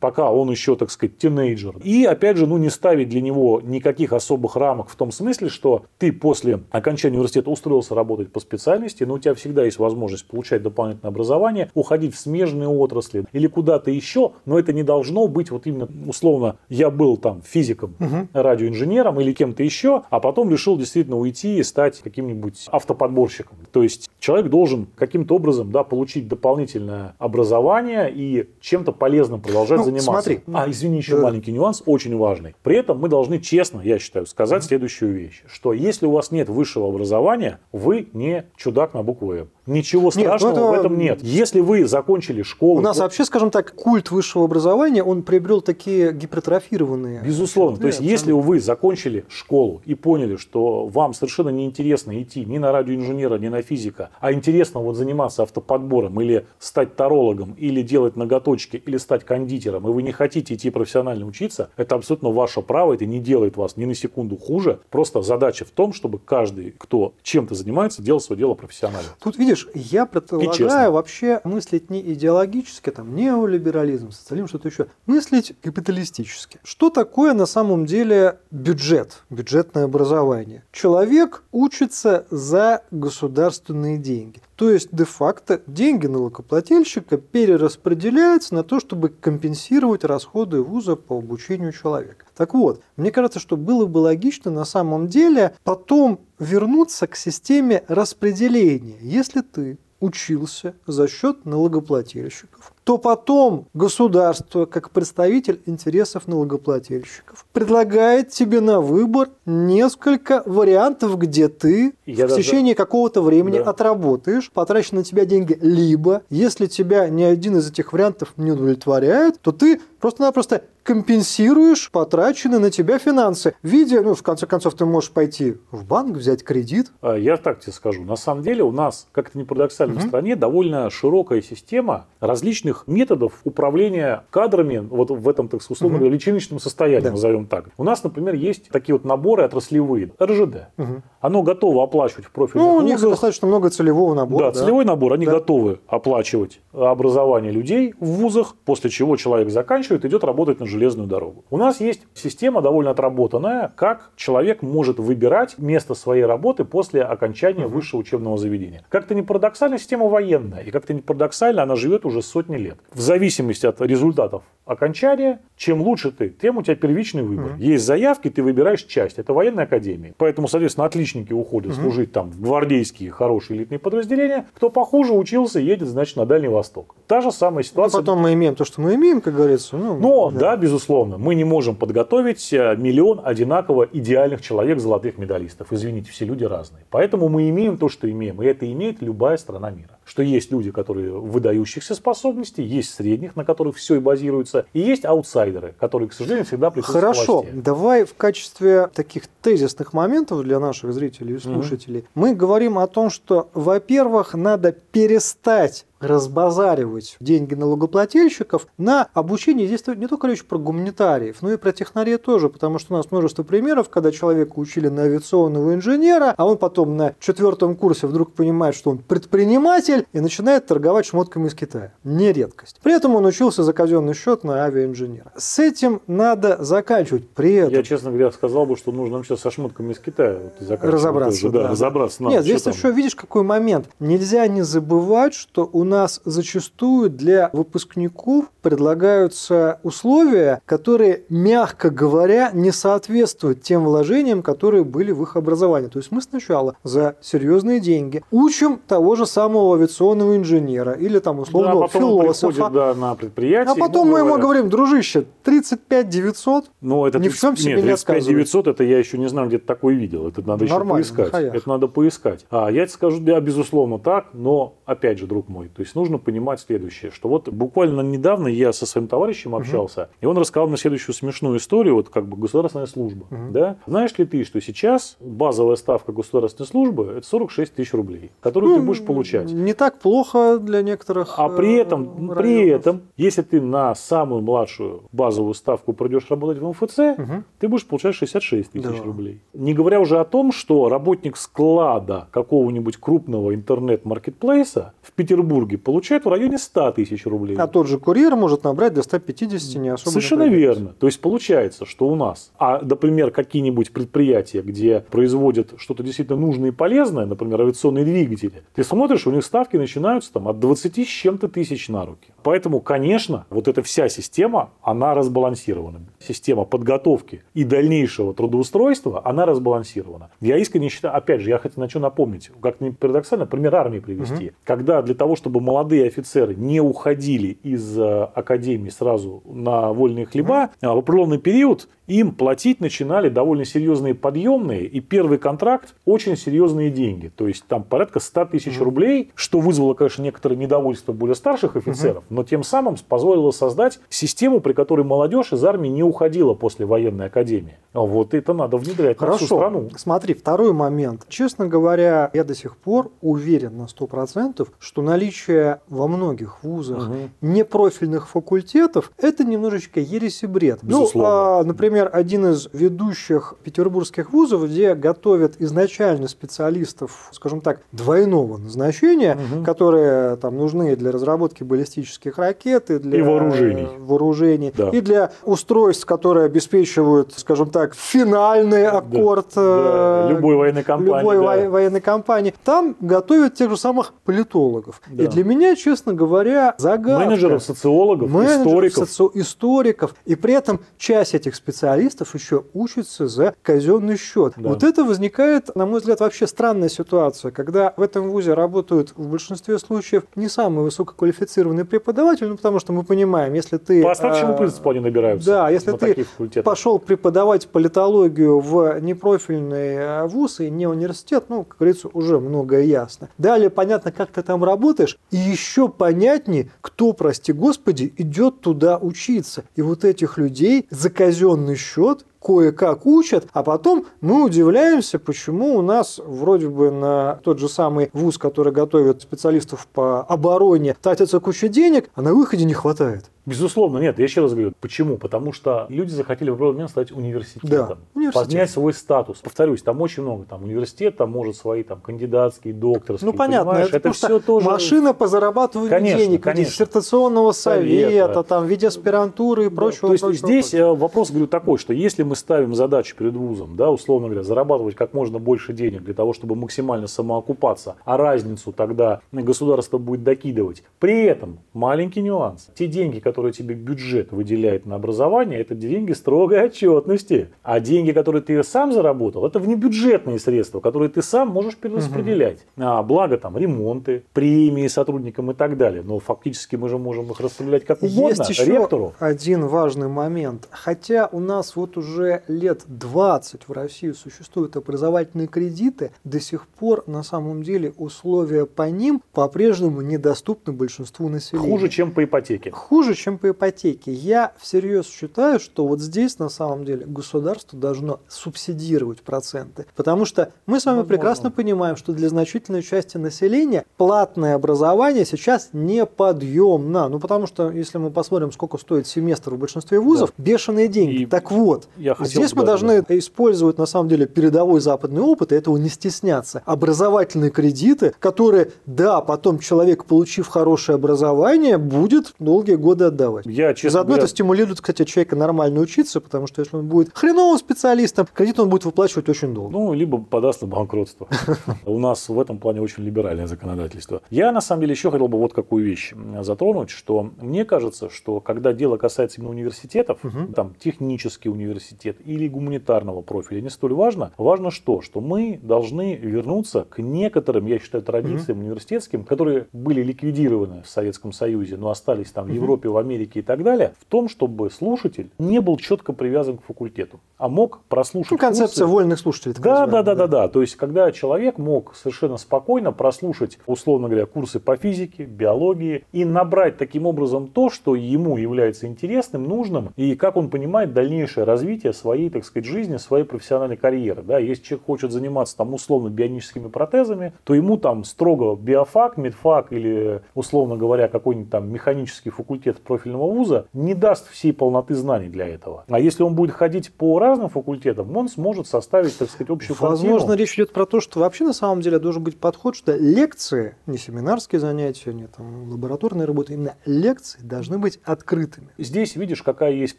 пока 0.00 0.30
он 0.30 0.50
еще, 0.50 0.74
так 0.74 0.90
сказать, 0.90 1.18
тинейджер. 1.18 1.76
И, 1.84 2.04
опять 2.04 2.36
же, 2.36 2.46
ну, 2.46 2.58
не 2.58 2.70
ставить 2.70 3.08
для 3.08 3.20
него 3.20 3.60
никаких 3.62 4.12
особых 4.12 4.56
рамок 4.56 4.88
в 4.88 4.96
том 4.96 5.12
смысле, 5.12 5.48
что 5.48 5.84
ты 5.98 6.12
после 6.12 6.58
окончания 6.70 7.16
университета 7.16 7.50
устроился 7.50 7.94
работать 7.94 8.32
по 8.32 8.40
специальности, 8.40 9.04
но 9.04 9.14
у 9.14 9.18
тебя 9.18 9.34
всегда 9.34 9.64
есть 9.64 9.78
возможность 9.78 10.26
получать 10.26 10.62
дополнительное 10.62 11.10
образование, 11.10 11.70
уходить 11.74 12.14
в 12.14 12.18
смежные 12.18 12.68
отрасли 12.68 13.24
или 13.32 13.46
куда-то 13.46 13.90
еще, 13.90 14.32
но 14.46 14.58
это 14.58 14.72
не 14.72 14.82
должно 14.82 15.26
быть 15.28 15.50
вот 15.50 15.66
именно 15.66 15.88
условно 16.06 16.56
я 16.68 16.90
был 16.90 17.16
там 17.16 17.42
физиком, 17.42 17.94
угу. 17.98 18.28
радиоинженером 18.32 19.20
или 19.20 19.32
кем-то 19.32 19.62
еще, 19.62 20.02
а 20.10 20.20
потом 20.20 20.50
решил 20.50 20.76
действительно 20.76 21.18
уйти 21.18 21.58
и 21.58 21.62
стать 21.62 22.00
каким-нибудь 22.00 22.68
автоподборщиком. 22.70 23.58
То 23.72 23.82
есть 23.82 24.08
человек 24.18 24.48
должен 24.48 24.86
каким-то 24.94 25.36
образом 25.36 25.70
да, 25.72 25.84
получить 25.84 26.28
дополнительное 26.28 27.14
образование 27.18 28.10
и 28.12 28.48
чем-то 28.60 28.92
полезным 28.92 29.40
продолжать 29.40 29.78
ну, 29.78 29.84
заниматься. 29.84 30.12
Смотри. 30.12 30.40
А, 30.52 30.70
извини, 30.70 30.98
еще 30.98 31.16
да. 31.16 31.22
маленький 31.22 31.52
нюанс, 31.52 31.82
очень 31.86 32.16
важный. 32.16 32.54
При 32.62 32.76
этом 32.76 32.98
мы 32.98 33.08
должны 33.08 33.38
честно, 33.38 33.80
я 33.80 33.98
считаю, 33.98 34.26
сказать 34.26 34.62
угу. 34.62 34.68
следующую 34.68 35.14
вещь, 35.14 35.42
что 35.46 35.72
если 35.72 36.06
у 36.06 36.10
вас 36.10 36.30
нет 36.30 36.48
высшего 36.54 36.88
образования, 36.88 37.60
вы 37.72 38.08
не 38.14 38.46
чудак 38.56 38.94
на 38.94 39.02
букву 39.02 39.32
М. 39.32 39.50
Ничего 39.66 40.10
страшного 40.10 40.52
нет, 40.52 40.60
ну 40.60 40.72
это... 40.72 40.76
в 40.76 40.80
этом 40.80 40.98
нет. 40.98 41.22
Если 41.22 41.60
вы 41.60 41.86
закончили 41.86 42.42
школу... 42.42 42.78
У 42.78 42.82
нас 42.82 42.98
вообще, 42.98 43.24
скажем 43.24 43.50
так, 43.50 43.74
культ 43.74 44.10
высшего 44.10 44.44
образования, 44.44 45.02
он 45.02 45.22
приобрел 45.22 45.60
такие 45.60 46.12
гипертрофированные... 46.12 47.22
Безусловно. 47.22 47.78
То 47.78 47.86
есть, 47.86 48.00
если 48.00 48.32
вы 48.32 48.60
закончили 48.60 49.24
школу 49.28 49.82
и 49.84 49.94
поняли, 49.94 50.36
что 50.36 50.86
вам 50.86 51.14
совершенно 51.14 51.48
неинтересно 51.48 52.20
идти 52.22 52.44
ни 52.44 52.58
на 52.58 52.72
радиоинженера, 52.72 53.38
ни 53.38 53.48
на 53.48 53.62
физика, 53.62 54.10
а 54.20 54.32
интересно 54.32 54.80
вот 54.80 54.96
заниматься 54.96 55.42
автоподбором 55.42 56.20
или 56.20 56.46
стать 56.58 56.96
тарологом, 56.96 57.54
или 57.54 57.82
делать 57.82 58.16
ноготочки, 58.16 58.82
или 58.84 58.96
стать 58.96 59.24
кондитером, 59.24 59.88
и 59.88 59.92
вы 59.92 60.02
не 60.02 60.12
хотите 60.12 60.54
идти 60.54 60.70
профессионально 60.70 61.26
учиться, 61.26 61.70
это 61.76 61.94
абсолютно 61.94 62.30
ваше 62.30 62.60
право, 62.60 62.92
это 62.92 63.06
не 63.06 63.20
делает 63.20 63.56
вас 63.56 63.76
ни 63.76 63.84
на 63.84 63.94
секунду 63.94 64.36
хуже. 64.36 64.80
Просто 64.90 65.22
задача 65.22 65.64
в 65.64 65.70
том, 65.70 65.92
чтобы 65.92 66.18
каждый, 66.18 66.74
кто 66.76 67.14
чем-то 67.22 67.54
занимается, 67.54 68.02
делал 68.02 68.20
свое 68.20 68.38
дело 68.38 68.54
профессионально. 68.54 69.08
Тут, 69.22 69.38
видишь, 69.38 69.53
видишь, 69.54 69.68
я 69.74 70.06
предлагаю 70.06 70.92
вообще 70.92 71.40
мыслить 71.44 71.90
не 71.90 72.00
идеологически, 72.12 72.90
там, 72.90 73.14
неолиберализм, 73.14 74.10
социализм, 74.10 74.48
что-то 74.48 74.68
еще. 74.68 74.86
Мыслить 75.06 75.54
капиталистически. 75.62 76.60
Что 76.64 76.90
такое 76.90 77.32
на 77.34 77.46
самом 77.46 77.86
деле 77.86 78.38
бюджет, 78.50 79.22
бюджетное 79.30 79.84
образование? 79.84 80.64
Человек 80.72 81.42
учится 81.52 82.26
за 82.30 82.82
государственные 82.90 83.98
деньги. 83.98 84.40
То 84.56 84.70
есть, 84.70 84.88
де-факто, 84.92 85.62
деньги 85.66 86.06
налогоплательщика 86.06 87.16
перераспределяются 87.16 88.54
на 88.54 88.62
то, 88.62 88.78
чтобы 88.78 89.08
компенсировать 89.08 90.04
расходы 90.04 90.62
вуза 90.62 90.94
по 90.96 91.18
обучению 91.18 91.72
человека. 91.72 92.26
Так 92.36 92.54
вот, 92.54 92.82
мне 92.96 93.10
кажется, 93.10 93.40
что 93.40 93.56
было 93.56 93.86
бы 93.86 93.98
логично 93.98 94.50
на 94.50 94.64
самом 94.64 95.08
деле 95.08 95.56
потом 95.64 96.20
вернуться 96.38 97.06
к 97.06 97.16
системе 97.16 97.82
распределения. 97.88 98.98
Если 99.00 99.40
ты 99.40 99.78
учился 100.00 100.74
за 100.86 101.08
счет 101.08 101.44
налогоплательщиков, 101.46 102.73
то 102.84 102.98
потом 102.98 103.66
государство, 103.72 104.66
как 104.66 104.90
представитель 104.90 105.60
интересов 105.64 106.28
налогоплательщиков, 106.28 107.46
предлагает 107.52 108.28
тебе 108.28 108.60
на 108.60 108.80
выбор 108.80 109.30
несколько 109.46 110.42
вариантов, 110.44 111.18
где 111.18 111.48
ты 111.48 111.94
Я 112.04 112.26
в 112.26 112.30
даже... 112.30 112.42
течение 112.42 112.74
какого-то 112.74 113.22
времени 113.22 113.58
да. 113.58 113.70
отработаешь, 113.70 114.50
потратишь 114.50 114.92
на 114.92 115.02
тебя 115.02 115.24
деньги, 115.24 115.58
либо, 115.60 116.22
если 116.28 116.66
тебя 116.66 117.08
ни 117.08 117.22
один 117.22 117.56
из 117.56 117.70
этих 117.70 117.94
вариантов 117.94 118.34
не 118.36 118.52
удовлетворяет, 118.52 119.40
то 119.40 119.52
ты 119.52 119.80
просто-напросто 119.98 120.62
компенсируешь 120.84 121.90
потраченные 121.90 122.58
на 122.58 122.70
тебя 122.70 122.98
финансы. 122.98 123.54
В 123.62 123.68
виде, 123.68 124.00
ну, 124.02 124.14
в 124.14 124.22
конце 124.22 124.46
концов, 124.46 124.74
ты 124.74 124.84
можешь 124.84 125.10
пойти 125.10 125.56
в 125.70 125.84
банк, 125.84 126.18
взять 126.18 126.44
кредит. 126.44 126.92
А, 127.00 127.14
я 127.16 127.38
так 127.38 127.60
тебе 127.60 127.72
скажу. 127.72 128.04
На 128.04 128.16
самом 128.16 128.42
деле 128.42 128.62
у 128.62 128.70
нас, 128.70 129.08
как 129.12 129.28
это 129.28 129.38
не 129.38 129.44
парадоксально, 129.44 129.94
угу. 129.94 130.04
в 130.04 130.08
стране 130.08 130.36
довольно 130.36 130.90
широкая 130.90 131.40
система 131.40 132.06
различных 132.20 132.73
методов 132.86 133.40
управления 133.44 134.24
кадрами 134.30 134.78
вот 134.78 135.10
в 135.10 135.28
этом, 135.28 135.48
так 135.48 135.60
условно 135.68 135.98
угу. 135.98 136.08
личиночном 136.08 136.58
состоянии, 136.58 137.04
да. 137.04 137.10
назовем 137.12 137.46
так. 137.46 137.66
У 137.78 137.84
нас, 137.84 138.02
например, 138.02 138.34
есть 138.34 138.68
такие 138.70 138.94
вот 138.94 139.04
наборы 139.04 139.44
отраслевые. 139.44 140.10
РЖД. 140.20 140.68
Угу. 140.76 141.02
Оно 141.20 141.42
готово 141.42 141.84
оплачивать 141.84 142.26
в 142.26 142.30
профильных 142.30 142.68
Ну, 142.68 142.76
у 142.76 142.82
них 142.82 143.00
достаточно 143.00 143.48
много 143.48 143.70
целевого 143.70 144.14
набора. 144.14 144.46
Да, 144.46 144.52
да. 144.52 144.60
целевой 144.60 144.84
набор. 144.84 145.12
Они 145.14 145.26
да. 145.26 145.32
готовы 145.32 145.78
оплачивать 145.86 146.60
образование 146.72 147.52
людей 147.52 147.94
в 148.00 148.06
вузах, 148.06 148.54
после 148.64 148.90
чего 148.90 149.16
человек 149.16 149.50
заканчивает, 149.50 150.04
идет 150.04 150.24
работать 150.24 150.60
на 150.60 150.66
железную 150.66 151.08
дорогу. 151.08 151.44
У 151.50 151.56
нас 151.56 151.80
есть 151.80 152.02
система 152.14 152.62
довольно 152.62 152.90
отработанная, 152.90 153.72
как 153.76 154.10
человек 154.16 154.62
может 154.62 154.98
выбирать 154.98 155.58
место 155.58 155.94
своей 155.94 156.24
работы 156.24 156.64
после 156.64 157.02
окончания 157.02 157.66
угу. 157.66 157.76
высшего 157.76 158.00
учебного 158.00 158.36
заведения. 158.38 158.84
Как-то 158.88 159.14
не 159.14 159.22
парадоксально, 159.22 159.78
система 159.78 160.08
военная, 160.08 160.60
и 160.60 160.70
как-то 160.70 160.94
не 160.94 161.00
парадоксально, 161.00 161.62
она 161.62 161.76
живет 161.76 162.04
уже 162.04 162.22
сотни 162.22 162.56
лет. 162.56 162.63
В 162.92 163.00
зависимости 163.00 163.66
от 163.66 163.80
результатов 163.80 164.42
окончания, 164.66 165.40
чем 165.56 165.82
лучше 165.82 166.10
ты, 166.10 166.30
тем 166.30 166.56
у 166.56 166.62
тебя 166.62 166.74
первичный 166.74 167.22
выбор. 167.22 167.52
Угу. 167.52 167.62
Есть 167.62 167.84
заявки, 167.84 168.30
ты 168.30 168.42
выбираешь 168.42 168.82
часть. 168.84 169.18
Это 169.18 169.32
военная 169.32 169.64
академия. 169.64 170.14
Поэтому, 170.16 170.48
соответственно, 170.48 170.86
отличники 170.86 171.32
уходят 171.32 171.72
угу. 171.72 171.82
служить 171.82 172.12
там 172.12 172.30
в 172.30 172.40
гвардейские 172.40 173.10
хорошие 173.10 173.58
элитные 173.58 173.78
подразделения. 173.78 174.46
Кто 174.54 174.70
похуже 174.70 175.12
учился, 175.12 175.60
едет, 175.60 175.88
значит, 175.88 176.16
на 176.16 176.26
Дальний 176.26 176.48
Восток. 176.48 176.96
Та 177.06 177.20
же 177.20 177.30
самая 177.30 177.58
ну, 177.58 177.62
ситуация. 177.62 177.98
Ну, 177.98 178.02
потом 178.02 178.20
мы 178.20 178.32
имеем 178.32 178.54
то, 178.54 178.64
что 178.64 178.80
мы 178.80 178.94
имеем, 178.94 179.20
как 179.20 179.34
говорится. 179.34 179.76
Ну, 179.76 179.98
Но, 179.98 180.30
да. 180.30 180.38
да, 180.38 180.56
безусловно, 180.56 181.18
мы 181.18 181.34
не 181.34 181.44
можем 181.44 181.76
подготовить 181.76 182.52
э, 182.52 182.76
миллион 182.76 183.20
одинаково 183.22 183.88
идеальных 183.92 184.40
человек, 184.40 184.78
золотых 184.78 185.18
медалистов. 185.18 185.72
Извините, 185.72 186.10
все 186.10 186.24
люди 186.24 186.44
разные. 186.44 186.84
Поэтому 186.90 187.28
мы 187.28 187.48
имеем 187.50 187.76
то, 187.76 187.88
что 187.88 188.10
имеем. 188.10 188.42
И 188.42 188.46
это 188.46 188.70
имеет 188.70 189.02
любая 189.02 189.36
страна 189.36 189.70
мира. 189.70 189.93
Что 190.04 190.22
есть 190.22 190.50
люди, 190.50 190.70
которые 190.70 191.12
выдающихся 191.12 191.94
способностей, 191.94 192.62
есть 192.62 192.94
средних, 192.94 193.36
на 193.36 193.44
которых 193.44 193.76
все 193.76 193.96
и 193.96 193.98
базируется, 193.98 194.66
и 194.72 194.80
есть 194.80 195.04
аутсайдеры, 195.04 195.74
которые, 195.78 196.08
к 196.08 196.12
сожалению, 196.12 196.44
всегда 196.46 196.70
присутствуют 196.70 197.04
Хорошо, 197.04 197.40
власти. 197.40 197.52
давай 197.54 198.04
в 198.04 198.14
качестве 198.14 198.90
таких 198.94 199.26
тезисных 199.42 199.92
моментов 199.92 200.42
для 200.42 200.60
наших 200.60 200.92
зрителей 200.92 201.36
и 201.36 201.38
слушателей 201.38 202.00
mm-hmm. 202.00 202.08
мы 202.14 202.34
говорим 202.34 202.78
о 202.78 202.86
том, 202.86 203.10
что, 203.10 203.48
во-первых, 203.54 204.34
надо 204.34 204.72
перестать 204.72 205.86
разбазаривать 206.04 207.16
деньги 207.20 207.54
налогоплательщиков 207.54 208.66
на 208.78 209.08
обучение. 209.14 209.66
Здесь 209.66 209.86
не 209.86 210.06
только 210.06 210.26
речь 210.26 210.44
про 210.44 210.58
гуманитариев, 210.58 211.38
но 211.42 211.52
и 211.52 211.56
про 211.56 211.72
технарей 211.72 212.16
тоже, 212.18 212.48
потому 212.48 212.78
что 212.78 212.94
у 212.94 212.96
нас 212.96 213.10
множество 213.10 213.42
примеров, 213.42 213.88
когда 213.88 214.12
человека 214.12 214.52
учили 214.56 214.88
на 214.88 215.02
авиационного 215.02 215.74
инженера, 215.74 216.34
а 216.36 216.46
он 216.46 216.58
потом 216.58 216.96
на 216.96 217.14
четвертом 217.20 217.76
курсе 217.76 218.06
вдруг 218.06 218.32
понимает, 218.32 218.74
что 218.74 218.90
он 218.90 218.98
предприниматель 218.98 220.06
и 220.12 220.20
начинает 220.20 220.66
торговать 220.66 221.06
шмотками 221.06 221.48
из 221.48 221.54
Китая. 221.54 221.92
Не 222.04 222.32
редкость. 222.32 222.80
При 222.82 222.94
этом 222.94 223.14
он 223.14 223.24
учился 223.24 223.62
за 223.62 223.72
казенный 223.72 224.14
счет 224.14 224.44
на 224.44 224.64
авиаинженера. 224.64 225.32
С 225.36 225.58
этим 225.58 226.00
надо 226.06 226.62
заканчивать. 226.62 227.28
При 227.30 227.54
этом... 227.54 227.72
Я, 227.72 227.82
честно 227.82 228.10
говоря, 228.10 228.30
сказал 228.32 228.66
бы, 228.66 228.76
что 228.76 228.92
нужно 228.92 229.22
сейчас 229.24 229.40
со 229.40 229.50
шмотками 229.50 229.92
из 229.92 229.98
Китая 229.98 230.38
вот, 230.42 230.82
разобраться. 230.82 231.42
Тоже, 231.42 231.52
да, 231.52 231.62
да, 231.62 231.70
разобраться. 231.70 232.22
Надо, 232.22 232.36
Нет, 232.36 232.44
здесь 232.44 232.66
еще 232.66 232.90
видишь, 232.90 233.14
какой 233.14 233.42
момент. 233.42 233.88
Нельзя 234.00 234.46
не 234.46 234.62
забывать, 234.62 235.34
что 235.34 235.68
у 235.72 235.84
нас 235.84 235.93
зачастую 236.24 237.10
для 237.10 237.50
выпускников 237.52 238.46
предлагаются 238.62 239.80
условия, 239.82 240.60
которые, 240.64 241.22
мягко 241.28 241.90
говоря, 241.90 242.50
не 242.52 242.72
соответствуют 242.72 243.62
тем 243.62 243.84
вложениям, 243.84 244.42
которые 244.42 244.84
были 244.84 245.12
в 245.12 245.22
их 245.22 245.36
образование. 245.36 245.90
То 245.90 245.98
есть 245.98 246.10
мы 246.10 246.22
сначала 246.22 246.76
за 246.82 247.16
серьезные 247.20 247.80
деньги 247.80 248.22
учим 248.30 248.80
того 248.86 249.16
же 249.16 249.26
самого 249.26 249.76
авиационного 249.76 250.36
инженера 250.36 250.92
или 250.92 251.18
там 251.18 251.40
условного 251.40 251.82
да, 251.82 251.98
философа. 251.98 252.52
Приходит, 252.52 252.72
да, 252.72 252.94
на 252.94 253.14
предприятие. 253.14 253.72
А 253.72 253.76
потом 253.76 254.08
мы 254.08 254.20
ему 254.20 254.38
говорим, 254.38 254.68
дружище, 254.68 255.26
35 255.42 256.08
900, 256.08 256.70
ну, 256.80 257.06
это 257.06 257.18
ни 257.18 257.24
30, 257.24 257.38
в 257.38 257.40
чем 257.40 257.56
себе 257.56 257.74
нет, 257.74 257.84
35 257.84 258.22
не 258.22 258.28
900, 258.28 258.66
это 258.68 258.84
я 258.84 258.98
еще 258.98 259.18
не 259.18 259.28
знаю, 259.28 259.48
где-то 259.48 259.66
такое 259.66 259.94
видел. 259.94 260.28
Это 260.28 260.42
надо 260.42 260.64
Нормально, 260.64 261.02
еще 261.02 261.14
поискать. 261.14 261.54
Это 261.54 261.68
надо 261.68 261.88
поискать. 261.88 262.46
А 262.50 262.68
я 262.70 262.86
тебе 262.86 262.94
скажу, 262.94 263.20
да, 263.20 263.40
безусловно 263.40 263.98
так, 263.98 264.28
но 264.32 264.74
опять 264.84 265.18
же, 265.18 265.26
друг 265.26 265.48
мой, 265.48 265.68
то 265.74 265.82
есть 265.82 265.94
нужно 265.94 266.18
понимать 266.18 266.60
следующее, 266.60 267.10
что 267.10 267.28
вот 267.28 267.48
буквально 267.48 268.00
недавно 268.00 268.48
я 268.48 268.72
со 268.72 268.86
своим 268.86 269.08
товарищем 269.08 269.54
общался, 269.54 270.02
угу. 270.02 270.10
и 270.20 270.26
он 270.26 270.38
рассказал 270.38 270.68
мне 270.68 270.76
следующую 270.76 271.14
смешную 271.14 271.58
историю, 271.58 271.96
вот 271.96 272.08
как 272.08 272.26
бы 272.26 272.36
государственная 272.36 272.86
служба. 272.86 273.26
Угу. 273.30 273.50
Да? 273.50 273.76
Знаешь 273.86 274.16
ли 274.16 274.24
ты, 274.24 274.44
что 274.44 274.60
сейчас 274.60 275.16
базовая 275.20 275.76
ставка 275.76 276.12
государственной 276.12 276.66
службы 276.66 277.14
это 277.18 277.26
46 277.26 277.74
тысяч 277.74 277.92
рублей, 277.92 278.30
которые 278.40 278.70
ну, 278.70 278.76
ты 278.76 278.82
будешь 278.86 279.04
получать. 279.04 279.50
Не 279.50 279.74
так 279.74 279.98
плохо 279.98 280.58
для 280.58 280.82
некоторых. 280.82 281.34
А 281.36 281.48
при 281.48 281.74
этом, 281.74 282.30
районов. 282.30 282.38
при 282.38 282.68
этом, 282.68 283.02
если 283.16 283.42
ты 283.42 283.60
на 283.60 283.94
самую 283.94 284.42
младшую 284.42 285.02
базовую 285.12 285.54
ставку 285.54 285.92
придешь 285.92 286.26
работать 286.30 286.62
в 286.62 286.68
МФЦ, 286.68 286.98
угу. 287.18 287.44
ты 287.58 287.68
будешь 287.68 287.86
получать 287.86 288.14
66 288.14 288.72
тысяч 288.72 288.84
да. 288.84 289.02
рублей. 289.02 289.40
Не 289.52 289.74
говоря 289.74 290.00
уже 290.00 290.20
о 290.20 290.24
том, 290.24 290.52
что 290.52 290.88
работник 290.88 291.36
склада 291.36 292.28
какого-нибудь 292.30 292.96
крупного 292.98 293.54
интернет-маркетплейса 293.54 294.92
в 295.02 295.12
Петербурге 295.12 295.63
Петербурге 295.64 295.78
получают 295.78 296.24
в 296.24 296.28
районе 296.28 296.58
100 296.58 296.92
тысяч 296.92 297.26
рублей. 297.26 297.56
А 297.56 297.66
тот 297.66 297.88
же 297.88 297.98
курьер 297.98 298.36
может 298.36 298.64
набрать 298.64 298.94
до 298.94 299.02
150 299.02 299.80
не 299.80 299.88
особо. 299.90 300.10
Совершенно 300.10 300.48
верно. 300.48 300.94
То 300.98 301.06
есть 301.06 301.20
получается, 301.20 301.86
что 301.86 302.08
у 302.08 302.14
нас, 302.14 302.52
а, 302.58 302.80
например, 302.82 303.30
какие-нибудь 303.30 303.92
предприятия, 303.92 304.62
где 304.62 305.00
производят 305.10 305.74
что-то 305.78 306.02
действительно 306.02 306.38
нужное 306.38 306.70
и 306.70 306.72
полезное, 306.72 307.26
например, 307.26 307.62
авиационные 307.62 308.04
двигатели, 308.04 308.62
ты 308.74 308.84
смотришь, 308.84 309.26
у 309.26 309.30
них 309.30 309.44
ставки 309.44 309.76
начинаются 309.76 310.32
там 310.32 310.48
от 310.48 310.60
20 310.60 310.98
с 310.98 311.08
чем-то 311.08 311.48
тысяч 311.48 311.88
на 311.88 312.04
руки. 312.06 312.32
Поэтому, 312.42 312.80
конечно, 312.80 313.46
вот 313.50 313.68
эта 313.68 313.82
вся 313.82 314.08
система, 314.08 314.70
она 314.82 315.14
разбалансирована. 315.14 316.00
Система 316.18 316.64
подготовки 316.64 317.42
и 317.54 317.64
дальнейшего 317.64 318.34
трудоустройства, 318.34 319.22
она 319.24 319.46
разбалансирована. 319.46 320.30
Я 320.40 320.58
искренне 320.58 320.88
считаю, 320.88 321.16
опять 321.16 321.40
же, 321.40 321.50
я 321.50 321.58
хочу 321.58 321.80
начну 321.80 322.00
напомнить, 322.00 322.50
как 322.60 322.80
ни 322.80 322.90
парадоксально, 322.90 323.46
пример 323.46 323.74
армии 323.74 324.00
привести. 324.00 324.46
Угу. 324.48 324.54
Когда 324.64 325.02
для 325.02 325.14
того, 325.14 325.36
чтобы 325.36 325.53
молодые 325.60 326.06
офицеры 326.06 326.54
не 326.54 326.80
уходили 326.80 327.58
из 327.62 327.98
э, 327.98 328.24
академии 328.34 328.90
сразу 328.90 329.42
на 329.46 329.92
вольные 329.92 330.26
хлеба, 330.26 330.70
угу. 330.82 330.94
в 330.94 330.98
определенный 330.98 331.38
период 331.38 331.88
им 332.06 332.32
платить 332.32 332.80
начинали 332.80 333.28
довольно 333.28 333.64
серьезные 333.64 334.14
подъемные, 334.14 334.84
и 334.84 335.00
первый 335.00 335.38
контракт 335.38 335.94
очень 336.04 336.36
серьезные 336.36 336.90
деньги. 336.90 337.32
То 337.34 337.48
есть 337.48 337.64
там 337.66 337.82
порядка 337.82 338.20
100 338.20 338.46
тысяч 338.46 338.78
рублей, 338.78 339.30
что 339.34 339.60
вызвало, 339.60 339.94
конечно, 339.94 340.22
некоторое 340.22 340.56
недовольство 340.56 341.12
более 341.12 341.34
старших 341.34 341.76
офицеров, 341.76 342.24
но 342.28 342.44
тем 342.44 342.62
самым 342.62 342.96
позволило 343.08 343.50
создать 343.50 344.00
систему, 344.08 344.60
при 344.60 344.72
которой 344.72 345.02
молодежь 345.02 345.52
из 345.52 345.64
армии 345.64 345.88
не 345.88 346.02
уходила 346.02 346.54
после 346.54 346.86
военной 346.86 347.26
академии. 347.26 347.78
Вот 347.92 348.34
это 348.34 348.52
надо 348.52 348.76
внедрять 348.76 349.18
Хорошо. 349.18 349.32
на 349.32 349.38
всю 349.38 349.46
страну. 349.46 349.90
Смотри, 349.96 350.34
второй 350.34 350.72
момент. 350.72 351.24
Честно 351.28 351.66
говоря, 351.66 352.30
я 352.34 352.44
до 352.44 352.54
сих 352.54 352.76
пор 352.76 353.10
уверен 353.22 353.78
на 353.78 353.84
100%, 353.84 354.68
что 354.78 355.02
наличие 355.02 355.43
во 355.48 356.08
многих 356.08 356.62
вузах 356.62 357.08
угу. 357.08 357.16
непрофильных 357.40 358.28
факультетов– 358.28 359.12
это 359.18 359.44
немножечко 359.44 360.00
ересь 360.00 360.42
и 360.42 360.46
бред. 360.46 360.80
Ну, 360.82 361.02
Безусловно. 361.02 361.28
Ну, 361.28 361.60
а, 361.60 361.64
например, 361.64 362.10
один 362.12 362.46
из 362.46 362.68
ведущих 362.72 363.54
петербургских 363.62 364.32
вузов, 364.32 364.64
где 364.64 364.94
готовят 364.94 365.54
изначально 365.58 366.28
специалистов, 366.28 367.28
скажем 367.32 367.60
так, 367.60 367.80
двойного 367.92 368.56
назначения, 368.56 369.36
угу. 369.36 369.64
которые 369.64 370.36
там 370.36 370.56
нужны 370.56 370.96
для 370.96 371.12
разработки 371.12 371.62
баллистических 371.62 372.38
ракет 372.38 372.90
и 372.90 372.98
для 372.98 373.18
и 373.18 373.22
вооружений, 373.22 373.88
вооружений 373.98 374.72
да. 374.76 374.90
и 374.90 375.00
для 375.00 375.32
устройств, 375.44 376.06
которые 376.06 376.46
обеспечивают, 376.46 377.32
скажем 377.36 377.70
так, 377.70 377.94
финальный 377.94 378.86
аккорд 378.86 379.48
да. 379.54 379.62
Да. 379.64 380.28
Э, 380.28 380.34
любой 380.34 380.56
военной 380.56 380.82
компании. 380.82 381.20
Любой 381.20 381.62
да. 381.62 381.70
военной 381.70 382.00
компании. 382.00 382.54
Там 382.64 382.96
готовят 383.00 383.54
тех 383.54 383.70
же 383.70 383.76
самых 383.76 384.12
политологов. 384.24 385.00
Да. 385.06 385.24
И 385.24 385.26
для 385.34 385.44
меня, 385.44 385.76
честно 385.76 386.14
говоря, 386.14 386.74
загадка. 386.78 387.26
Менеджеров, 387.26 387.62
социологов, 387.62 388.30
менеджеров, 388.30 388.66
историков. 388.66 389.10
Соци... 389.10 389.40
историков. 389.40 390.14
И 390.24 390.34
при 390.34 390.54
этом 390.54 390.80
часть 390.96 391.34
этих 391.34 391.54
специалистов 391.54 392.34
еще 392.34 392.64
учится 392.72 393.28
за 393.28 393.54
казенный 393.62 394.16
счет. 394.16 394.54
Да. 394.56 394.70
Вот 394.70 394.82
это 394.82 395.04
возникает, 395.04 395.74
на 395.74 395.86
мой 395.86 396.00
взгляд, 396.00 396.20
вообще 396.20 396.46
странная 396.46 396.88
ситуация, 396.88 397.50
когда 397.50 397.92
в 397.96 398.02
этом 398.02 398.30
вузе 398.30 398.54
работают 398.54 399.12
в 399.16 399.28
большинстве 399.28 399.78
случаев 399.78 400.24
не 400.36 400.48
самые 400.48 400.84
высококвалифицированные 400.84 401.84
преподаватели, 401.84 402.46
ну 402.46 402.56
потому 402.56 402.78
что 402.78 402.92
мы 402.92 403.02
понимаем, 403.02 403.54
если 403.54 403.76
ты... 403.78 404.02
По 404.02 404.12
оставшему 404.12 404.54
а, 404.54 404.56
принципу 404.56 404.90
они 404.90 405.00
набираются. 405.00 405.46
Да, 405.46 405.70
если 405.70 405.92
ты 405.92 406.62
пошел 406.62 406.98
преподавать 406.98 407.68
политологию 407.68 408.60
в 408.60 409.00
непрофильный 409.00 409.94
э, 409.94 410.26
вуз 410.26 410.60
и 410.60 410.70
не 410.70 410.86
университет, 410.86 411.44
ну, 411.48 411.64
как 411.64 411.78
говорится, 411.78 412.08
уже 412.12 412.38
многое 412.38 412.82
ясно. 412.82 413.28
Далее 413.38 413.70
понятно, 413.70 414.12
как 414.12 414.30
ты 414.30 414.42
там 414.42 414.62
работаешь, 414.64 415.18
и 415.30 415.36
еще 415.36 415.88
понятнее, 415.88 416.70
кто, 416.80 417.12
прости 417.12 417.52
господи, 417.52 418.12
идет 418.16 418.60
туда 418.60 418.98
учиться. 418.98 419.64
И 419.76 419.82
вот 419.82 420.04
этих 420.04 420.38
людей 420.38 420.86
за 420.90 421.10
казенный 421.10 421.76
счет 421.76 422.24
кое-как 422.44 423.06
учат, 423.06 423.46
а 423.52 423.62
потом 423.62 424.06
мы 424.20 424.44
удивляемся, 424.44 425.18
почему 425.18 425.76
у 425.76 425.82
нас 425.82 426.20
вроде 426.24 426.68
бы 426.68 426.90
на 426.90 427.40
тот 427.42 427.58
же 427.58 427.68
самый 427.68 428.10
вуз, 428.12 428.36
который 428.36 428.72
готовит 428.72 429.22
специалистов 429.22 429.86
по 429.92 430.22
обороне, 430.22 430.94
тратится 431.00 431.40
куча 431.40 431.68
денег, 431.68 432.10
а 432.14 432.22
на 432.22 432.34
выходе 432.34 432.64
не 432.64 432.74
хватает. 432.74 433.30
Безусловно, 433.46 433.98
нет. 433.98 434.18
Я 434.18 434.24
еще 434.24 434.40
раз 434.40 434.52
говорю, 434.52 434.72
почему? 434.80 435.18
Потому 435.18 435.52
что 435.52 435.84
люди 435.90 436.10
захотели 436.10 436.48
в 436.48 436.54
определенный 436.54 436.74
момент 436.74 436.90
стать 436.90 437.12
университетом, 437.12 437.68
да, 437.68 437.98
университет. 438.14 438.42
поднять 438.42 438.70
свой 438.70 438.94
статус. 438.94 439.38
Повторюсь, 439.38 439.82
там 439.82 440.00
очень 440.00 440.22
много. 440.22 440.46
Там 440.46 440.64
университет, 440.64 441.18
там 441.18 441.30
может 441.30 441.56
свои 441.56 441.82
там 441.82 442.00
кандидатские, 442.00 442.72
докторские. 442.72 443.30
Ну 443.30 443.36
понятно, 443.36 443.72
это, 443.72 443.98
это 443.98 444.12
все 444.12 444.40
тоже 444.40 444.66
машина 444.66 445.12
по 445.12 445.26
зарабатыванию 445.26 445.90
конечно, 445.90 446.18
денег, 446.18 446.42
конечно. 446.42 446.64
диссертационного 446.64 447.52
совета, 447.52 448.10
совета, 448.10 448.42
там 448.44 448.64
в 448.64 448.66
виде 448.66 448.88
аспирантуры 448.88 449.66
и 449.66 449.68
прочего. 449.68 450.02
Да, 450.02 450.06
то 450.08 450.12
есть 450.12 450.22
прочего, 450.24 450.46
здесь 450.46 450.70
прочего. 450.70 450.94
вопрос 450.94 451.30
говорю 451.30 451.46
такой, 451.46 451.78
что 451.78 451.92
если 451.92 452.22
мы 452.22 452.33
ставим 452.34 452.74
задачу 452.74 453.14
перед 453.16 453.34
вузом, 453.34 453.76
да, 453.76 453.90
условно 453.90 454.28
говоря, 454.28 454.42
зарабатывать 454.42 454.96
как 454.96 455.14
можно 455.14 455.38
больше 455.38 455.72
денег 455.72 456.02
для 456.02 456.14
того, 456.14 456.32
чтобы 456.32 456.56
максимально 456.56 457.06
самоокупаться, 457.06 457.96
а 458.04 458.16
разницу 458.16 458.72
тогда 458.72 459.20
государство 459.32 459.98
будет 459.98 460.24
докидывать. 460.24 460.82
При 460.98 461.24
этом 461.24 461.58
маленький 461.72 462.22
нюанс: 462.22 462.70
те 462.74 462.86
деньги, 462.86 463.20
которые 463.20 463.44
которые 463.44 463.52
тебе 463.52 463.74
бюджет 463.74 464.32
выделяет 464.32 464.86
на 464.86 464.94
образование, 464.94 465.60
это 465.60 465.74
деньги 465.74 466.12
строгой 466.12 466.64
отчетности. 466.64 467.48
А 467.62 467.78
деньги, 467.78 468.12
которые 468.12 468.40
ты 468.40 468.62
сам 468.62 468.92
заработал, 468.92 469.44
это 469.44 469.58
внебюджетные 469.58 470.38
средства, 470.38 470.80
которые 470.80 471.10
ты 471.10 471.20
сам 471.20 471.48
можешь 471.48 471.76
перераспределять. 471.76 472.64
Угу. 472.76 472.86
А, 472.86 473.02
благо 473.02 473.36
там 473.36 473.58
ремонты, 473.58 474.22
премии 474.32 474.86
сотрудникам 474.86 475.50
и 475.50 475.54
так 475.54 475.76
далее. 475.76 476.02
Но 476.02 476.20
фактически 476.20 476.76
мы 476.76 476.88
же 476.88 476.96
можем 476.96 477.30
их 477.30 477.40
распределять 477.40 477.84
как 477.84 478.02
угодно 478.02 478.28
Есть 478.28 478.48
еще 478.48 478.64
ректору. 478.64 479.12
один 479.18 479.66
важный 479.66 480.08
момент. 480.08 480.68
Хотя 480.70 481.28
у 481.30 481.40
нас 481.40 481.76
вот 481.76 481.98
уже 481.98 482.23
лет 482.48 482.82
20 482.86 483.68
в 483.68 483.72
России 483.72 484.12
существуют 484.12 484.76
образовательные 484.76 485.48
кредиты, 485.48 486.12
до 486.24 486.40
сих 486.40 486.66
пор 486.66 487.04
на 487.06 487.22
самом 487.22 487.62
деле 487.62 487.92
условия 487.96 488.66
по 488.66 488.88
ним 488.90 489.22
по-прежнему 489.32 490.00
недоступны 490.00 490.72
большинству 490.72 491.28
населения. 491.28 491.68
Хуже, 491.68 491.88
чем 491.88 492.12
по 492.12 492.24
ипотеке. 492.24 492.70
Хуже, 492.70 493.14
чем 493.14 493.38
по 493.38 493.50
ипотеке. 493.50 494.12
Я 494.12 494.52
всерьез 494.58 495.06
считаю, 495.06 495.60
что 495.60 495.86
вот 495.86 496.00
здесь 496.00 496.38
на 496.38 496.48
самом 496.48 496.84
деле 496.84 497.06
государство 497.06 497.78
должно 497.78 498.20
субсидировать 498.28 499.22
проценты. 499.22 499.86
Потому 499.96 500.24
что 500.24 500.52
мы 500.66 500.80
с 500.80 500.86
вами 500.86 500.96
Возможно. 500.96 501.08
прекрасно 501.08 501.50
понимаем, 501.50 501.96
что 501.96 502.12
для 502.12 502.28
значительной 502.28 502.82
части 502.82 503.16
населения 503.16 503.84
платное 503.96 504.54
образование 504.54 505.24
сейчас 505.24 505.70
неподъемно. 505.72 507.08
Ну 507.08 507.18
потому 507.18 507.46
что 507.46 507.70
если 507.70 507.98
мы 507.98 508.10
посмотрим, 508.10 508.52
сколько 508.52 508.78
стоит 508.78 509.06
семестр 509.06 509.54
в 509.54 509.58
большинстве 509.58 510.00
вузов, 510.00 510.32
да. 510.36 510.44
бешеные 510.44 510.88
деньги. 510.88 511.22
И 511.22 511.26
так 511.26 511.50
вот, 511.50 511.88
здесь 512.20 512.54
мы 512.54 512.64
должны 512.64 513.02
да. 513.02 513.18
использовать 513.18 513.78
на 513.78 513.86
самом 513.86 514.08
деле 514.08 514.26
передовой 514.26 514.80
западный 514.80 515.22
опыт 515.22 515.52
и 515.52 515.54
этого 515.54 515.76
не 515.76 515.88
стесняться. 515.88 516.62
Образовательные 516.64 517.50
кредиты, 517.50 518.14
которые, 518.18 518.72
да, 518.86 519.20
потом 519.20 519.58
человек, 519.58 520.04
получив 520.04 520.48
хорошее 520.48 520.96
образование, 520.96 521.78
будет 521.78 522.34
долгие 522.38 522.76
годы 522.76 523.04
отдавать. 523.04 523.46
Я, 523.46 523.74
честно 523.74 523.90
Заодно 523.90 524.14
говоря... 524.14 524.24
это 524.24 524.30
стимулирует, 524.30 524.80
кстати, 524.80 525.04
человека 525.04 525.36
нормально 525.36 525.80
учиться, 525.80 526.20
потому 526.20 526.46
что 526.46 526.60
если 526.60 526.76
он 526.76 526.86
будет 526.86 527.10
хреновым 527.14 527.58
специалистом, 527.58 528.26
кредит 528.32 528.58
он 528.60 528.68
будет 528.68 528.84
выплачивать 528.84 529.28
очень 529.28 529.54
долго. 529.54 529.72
Ну, 529.72 529.92
либо 529.92 530.18
подаст 530.18 530.62
на 530.62 530.68
банкротство. 530.68 531.28
У 531.86 531.98
нас 531.98 532.28
в 532.28 532.38
этом 532.38 532.58
плане 532.58 532.80
очень 532.80 533.04
либеральное 533.04 533.46
законодательство. 533.46 534.22
Я, 534.30 534.52
на 534.52 534.60
самом 534.60 534.82
деле, 534.82 534.92
еще 534.92 535.10
хотел 535.10 535.28
бы 535.28 535.38
вот 535.38 535.52
какую 535.52 535.84
вещь 535.84 536.12
затронуть, 536.40 536.90
что 536.90 537.30
мне 537.40 537.64
кажется, 537.64 538.10
что 538.10 538.40
когда 538.40 538.72
дело 538.72 538.96
касается 538.96 539.40
именно 539.40 539.50
университетов, 539.50 540.20
там, 540.54 540.74
технический 540.74 541.48
университет 541.48 542.03
или 542.10 542.48
гуманитарного 542.48 543.22
профиля, 543.22 543.60
не 543.60 543.70
столь 543.70 543.94
важно. 543.94 544.32
Важно 544.36 544.70
что? 544.70 545.00
Что 545.00 545.20
мы 545.20 545.58
должны 545.62 546.14
вернуться 546.16 546.86
к 546.88 546.98
некоторым, 546.98 547.66
я 547.66 547.78
считаю, 547.78 548.02
традициям 548.04 548.60
университетским, 548.60 549.24
которые 549.24 549.66
были 549.72 550.02
ликвидированы 550.02 550.82
в 550.82 550.88
Советском 550.88 551.32
Союзе, 551.32 551.76
но 551.76 551.90
остались 551.90 552.30
там 552.30 552.46
в 552.46 552.52
Европе, 552.52 552.88
в 552.88 552.96
Америке 552.96 553.40
и 553.40 553.42
так 553.42 553.62
далее, 553.62 553.94
в 554.00 554.04
том, 554.04 554.28
чтобы 554.28 554.70
слушатель 554.70 555.30
не 555.38 555.60
был 555.60 555.76
четко 555.76 556.12
привязан 556.12 556.58
к 556.58 556.64
факультету, 556.64 557.20
а 557.38 557.48
мог 557.48 557.80
прослушать. 557.88 558.32
Ну, 558.32 558.38
концепция 558.38 558.84
курсы. 558.84 558.92
вольных 558.92 559.18
слушателей. 559.18 559.54
Да, 559.58 559.86
да, 559.86 560.02
да, 560.02 560.14
да, 560.14 560.26
да. 560.26 560.48
То 560.48 560.60
есть, 560.60 560.76
когда 560.76 561.10
человек 561.12 561.58
мог 561.58 561.94
совершенно 561.94 562.36
спокойно 562.36 562.92
прослушать, 562.92 563.58
условно 563.66 564.08
говоря, 564.08 564.26
курсы 564.26 564.60
по 564.60 564.76
физике, 564.76 565.24
биологии 565.24 566.04
и 566.12 566.24
набрать 566.24 566.76
таким 566.76 567.06
образом 567.06 567.48
то, 567.48 567.70
что 567.70 567.94
ему 567.94 568.36
является 568.36 568.86
интересным, 568.86 569.44
нужным 569.44 569.92
и 569.96 570.14
как 570.16 570.36
он 570.36 570.50
понимает 570.50 570.92
дальнейшее 570.92 571.44
развитие 571.44 571.92
своей, 571.94 572.30
так 572.30 572.44
сказать, 572.44 572.66
жизни, 572.66 572.96
своей 572.98 573.24
профессиональной 573.24 573.76
карьеры. 573.76 574.22
Да? 574.22 574.38
Если 574.38 574.62
человек 574.62 574.86
хочет 574.86 575.12
заниматься 575.12 575.56
там 575.56 575.72
условно 575.74 576.08
бионическими 576.08 576.68
протезами, 576.68 577.32
то 577.44 577.54
ему 577.54 577.76
там 577.78 578.04
строго 578.04 578.56
биофак, 578.60 579.16
медфак 579.16 579.72
или, 579.72 580.20
условно 580.34 580.76
говоря, 580.76 581.08
какой-нибудь 581.08 581.50
там 581.50 581.70
механический 581.70 582.30
факультет 582.30 582.78
профильного 582.80 583.30
вуза 583.30 583.66
не 583.72 583.94
даст 583.94 584.28
всей 584.30 584.52
полноты 584.52 584.94
знаний 584.94 585.28
для 585.28 585.46
этого. 585.46 585.84
А 585.88 586.00
если 586.00 586.22
он 586.22 586.34
будет 586.34 586.54
ходить 586.54 586.92
по 586.92 587.18
разным 587.18 587.48
факультетам, 587.48 588.16
он 588.16 588.28
сможет 588.28 588.66
составить, 588.66 589.16
так 589.16 589.30
сказать, 589.30 589.50
общую 589.50 589.76
Возможно, 589.78 590.18
картину. 590.18 590.34
речь 590.36 590.54
идет 590.54 590.72
про 590.72 590.86
то, 590.86 591.00
что 591.00 591.20
вообще 591.20 591.44
на 591.44 591.52
самом 591.52 591.80
деле 591.80 591.98
должен 591.98 592.22
быть 592.22 592.38
подход, 592.38 592.76
что 592.76 592.96
лекции, 592.96 593.76
не 593.86 593.98
семинарские 593.98 594.60
занятия, 594.60 595.12
не 595.12 595.26
там 595.26 595.70
лабораторные 595.70 596.26
работы, 596.26 596.54
именно 596.54 596.74
лекции 596.84 597.40
должны 597.42 597.78
быть 597.78 598.00
открытыми. 598.04 598.68
Здесь 598.78 599.16
видишь, 599.16 599.42
какая 599.42 599.72
есть 599.72 599.98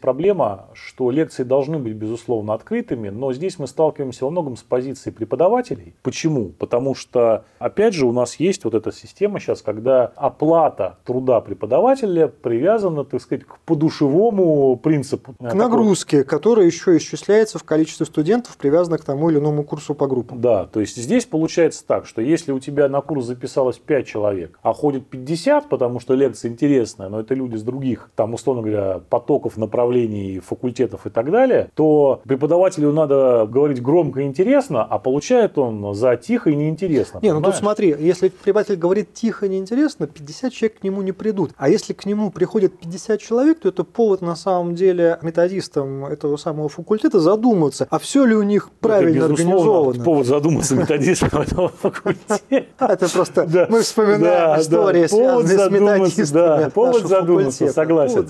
проблема, 0.00 0.66
что 0.74 1.10
лекции 1.10 1.44
должны 1.44 1.75
быть, 1.82 1.94
безусловно, 1.94 2.54
открытыми, 2.54 3.08
но 3.08 3.32
здесь 3.32 3.58
мы 3.58 3.66
сталкиваемся 3.66 4.24
во 4.24 4.30
многом 4.30 4.56
с 4.56 4.62
позицией 4.62 5.14
преподавателей. 5.14 5.94
Почему? 6.02 6.50
Потому 6.58 6.94
что, 6.94 7.44
опять 7.58 7.94
же, 7.94 8.06
у 8.06 8.12
нас 8.12 8.36
есть 8.36 8.64
вот 8.64 8.74
эта 8.74 8.92
система 8.92 9.40
сейчас, 9.40 9.62
когда 9.62 10.12
оплата 10.16 10.98
труда 11.04 11.40
преподавателя 11.40 12.28
привязана, 12.28 13.04
так 13.04 13.20
сказать, 13.20 13.44
к 13.44 13.58
подушевому 13.60 14.76
принципу. 14.76 15.34
К 15.38 15.54
нагрузке, 15.54 16.24
которая 16.24 16.66
еще 16.66 16.96
исчисляется 16.96 17.58
в 17.58 17.64
количестве 17.64 18.06
студентов, 18.06 18.56
привязанных 18.56 19.02
к 19.02 19.04
тому 19.04 19.30
или 19.30 19.38
иному 19.38 19.64
курсу 19.64 19.94
по 19.94 20.06
группам. 20.06 20.40
Да, 20.40 20.66
то 20.66 20.80
есть 20.80 20.96
здесь 20.96 21.26
получается 21.26 21.86
так, 21.86 22.06
что 22.06 22.20
если 22.20 22.52
у 22.52 22.58
тебя 22.58 22.88
на 22.88 23.00
курс 23.00 23.24
записалось 23.26 23.78
5 23.78 24.06
человек, 24.06 24.58
а 24.62 24.72
ходит 24.72 25.06
50, 25.08 25.68
потому 25.68 26.00
что 26.00 26.14
лекция 26.14 26.50
интересная, 26.50 27.08
но 27.08 27.20
это 27.20 27.34
люди 27.34 27.56
с 27.56 27.62
других, 27.62 28.10
там, 28.14 28.34
условно 28.34 28.62
говоря, 28.62 29.00
потоков, 29.08 29.56
направлений, 29.56 30.40
факультетов 30.40 31.06
и 31.06 31.10
так 31.10 31.30
далее, 31.30 31.65
то 31.74 32.20
преподавателю 32.24 32.92
надо 32.92 33.46
говорить 33.48 33.82
громко 33.82 34.20
и 34.20 34.24
интересно, 34.24 34.84
а 34.84 34.98
получает 34.98 35.58
он 35.58 35.94
за 35.94 36.16
тихо 36.16 36.50
и 36.50 36.54
неинтересно. 36.54 37.20
Не, 37.22 37.30
ну 37.30 37.36
тут 37.36 37.44
понимаешь? 37.44 37.58
смотри, 37.60 37.96
если 37.98 38.28
преподаватель 38.28 38.76
говорит 38.76 39.14
тихо 39.14 39.46
и 39.46 39.48
неинтересно, 39.48 40.06
50 40.06 40.52
человек 40.52 40.80
к 40.80 40.84
нему 40.84 41.02
не 41.02 41.12
придут. 41.12 41.52
А 41.56 41.68
если 41.68 41.92
к 41.92 42.06
нему 42.06 42.30
приходит 42.30 42.78
50 42.78 43.20
человек, 43.20 43.60
то 43.60 43.68
это 43.68 43.84
повод 43.84 44.22
на 44.22 44.36
самом 44.36 44.74
деле 44.74 45.18
методистам 45.22 46.04
этого 46.04 46.36
самого 46.36 46.68
факультета 46.68 47.20
задуматься, 47.20 47.86
а 47.90 47.98
все 47.98 48.24
ли 48.24 48.34
у 48.34 48.42
них 48.42 48.70
правильно 48.80 49.24
это, 49.24 49.34
организовано. 49.34 50.04
повод 50.04 50.26
задуматься 50.26 50.74
методистам 50.76 51.40
этого 51.40 51.68
факультета. 51.68 52.40
Это 52.78 53.08
просто 53.08 53.66
мы 53.70 53.80
вспоминаем 53.80 54.60
истории, 54.60 55.06
связанные 55.06 55.58
с 55.58 55.70
методистами 55.70 56.70
повод 56.70 57.06
задуматься, 57.06 57.68
согласен. 57.72 58.26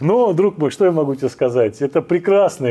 Но, 0.00 0.32
друг 0.32 0.58
мой, 0.58 0.70
что 0.70 0.84
я 0.84 0.92
могу 0.92 1.14
тебе 1.14 1.28
сказать? 1.28 1.80
Это 1.82 2.02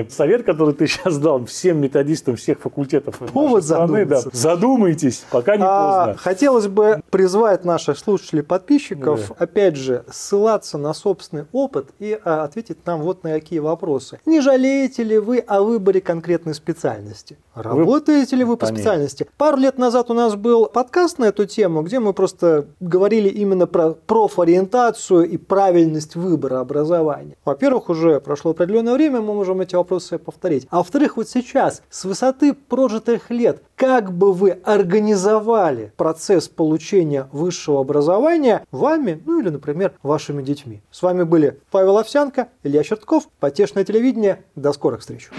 прекрасный 0.04 0.16
совет, 0.16 0.44
который 0.46 0.74
ты 0.74 0.88
сейчас 0.88 1.18
дал 1.18 1.46
всем 1.46 1.80
методистам 1.80 2.36
всех 2.36 2.60
факультетов 2.60 3.18
Повод 3.34 3.64
страны. 3.64 4.06
Да. 4.06 4.22
Задумайтесь, 4.32 5.24
пока 5.32 5.58
не 5.58 5.64
А, 5.66 6.06
поздно. 6.08 6.22
хотелось 6.22 6.68
бы 6.68 7.02
призвать 7.10 7.66
наших 7.66 7.98
слушателей, 7.98 8.44
подписчиков, 8.44 9.32
опять 9.38 9.76
же, 9.76 10.04
ссылаться 10.12 10.78
на 10.78 10.94
собственный 10.94 11.46
опыт 11.52 11.90
и 12.00 12.20
а, 12.24 12.44
ответить 12.44 12.86
нам 12.86 13.02
вот 13.02 13.24
на 13.24 13.32
какие 13.32 13.60
вопросы. 13.60 14.20
Не 14.26 14.42
жалеете 14.42 15.04
ли 15.04 15.18
вы 15.18 15.40
о 15.40 15.62
выборе 15.62 16.02
конкретной 16.02 16.54
специальности? 16.54 17.38
Работаете 17.54 18.36
ли 18.36 18.44
вы 18.44 18.58
по 18.58 18.66
Конечно. 18.66 18.78
специальности? 18.84 19.28
Пару 19.38 19.58
лет 19.58 19.78
назад 19.78 20.10
у 20.10 20.14
нас 20.14 20.36
был 20.36 20.68
подкаст 20.68 21.20
на 21.20 21.26
эту 21.26 21.46
тему, 21.46 21.82
где 21.82 22.00
мы 22.00 22.14
просто 22.14 22.66
говорили 22.80 23.30
именно 23.30 23.68
про 23.68 23.92
профориентацию 23.92 25.30
и 25.30 25.38
правильность 25.38 26.16
выбора 26.16 26.60
образования. 26.60 27.36
Во-первых, 27.46 27.90
уже 27.90 28.20
прошло 28.20 28.52
определенное 28.52 28.94
время, 28.94 29.22
мы 29.22 29.34
можем 29.34 29.62
эти 29.62 29.76
вопросы 29.76 29.91
повторить. 30.00 30.68
А 30.70 30.78
во-вторых, 30.78 31.18
вот 31.18 31.30
сейчас, 31.30 31.82
с 31.90 32.06
высоты 32.06 32.54
прожитых 32.54 33.30
лет, 33.30 33.62
как 33.76 34.12
бы 34.12 34.34
вы 34.34 34.52
организовали 34.64 35.92
процесс 35.98 36.48
получения 36.48 37.28
высшего 37.32 37.82
образования 37.82 38.66
вами, 38.72 39.22
ну 39.26 39.40
или, 39.42 39.50
например, 39.50 39.94
вашими 40.04 40.42
детьми. 40.42 40.82
С 40.92 41.02
вами 41.02 41.24
были 41.24 41.60
Павел 41.72 41.98
Овсянко, 41.98 42.50
Илья 42.64 42.84
Чертков, 42.84 43.28
Потешное 43.40 43.84
телевидение. 43.84 44.44
До 44.56 44.74
скорых 44.74 45.02
встреч. 45.02 45.30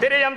Тирям, 0.00 0.34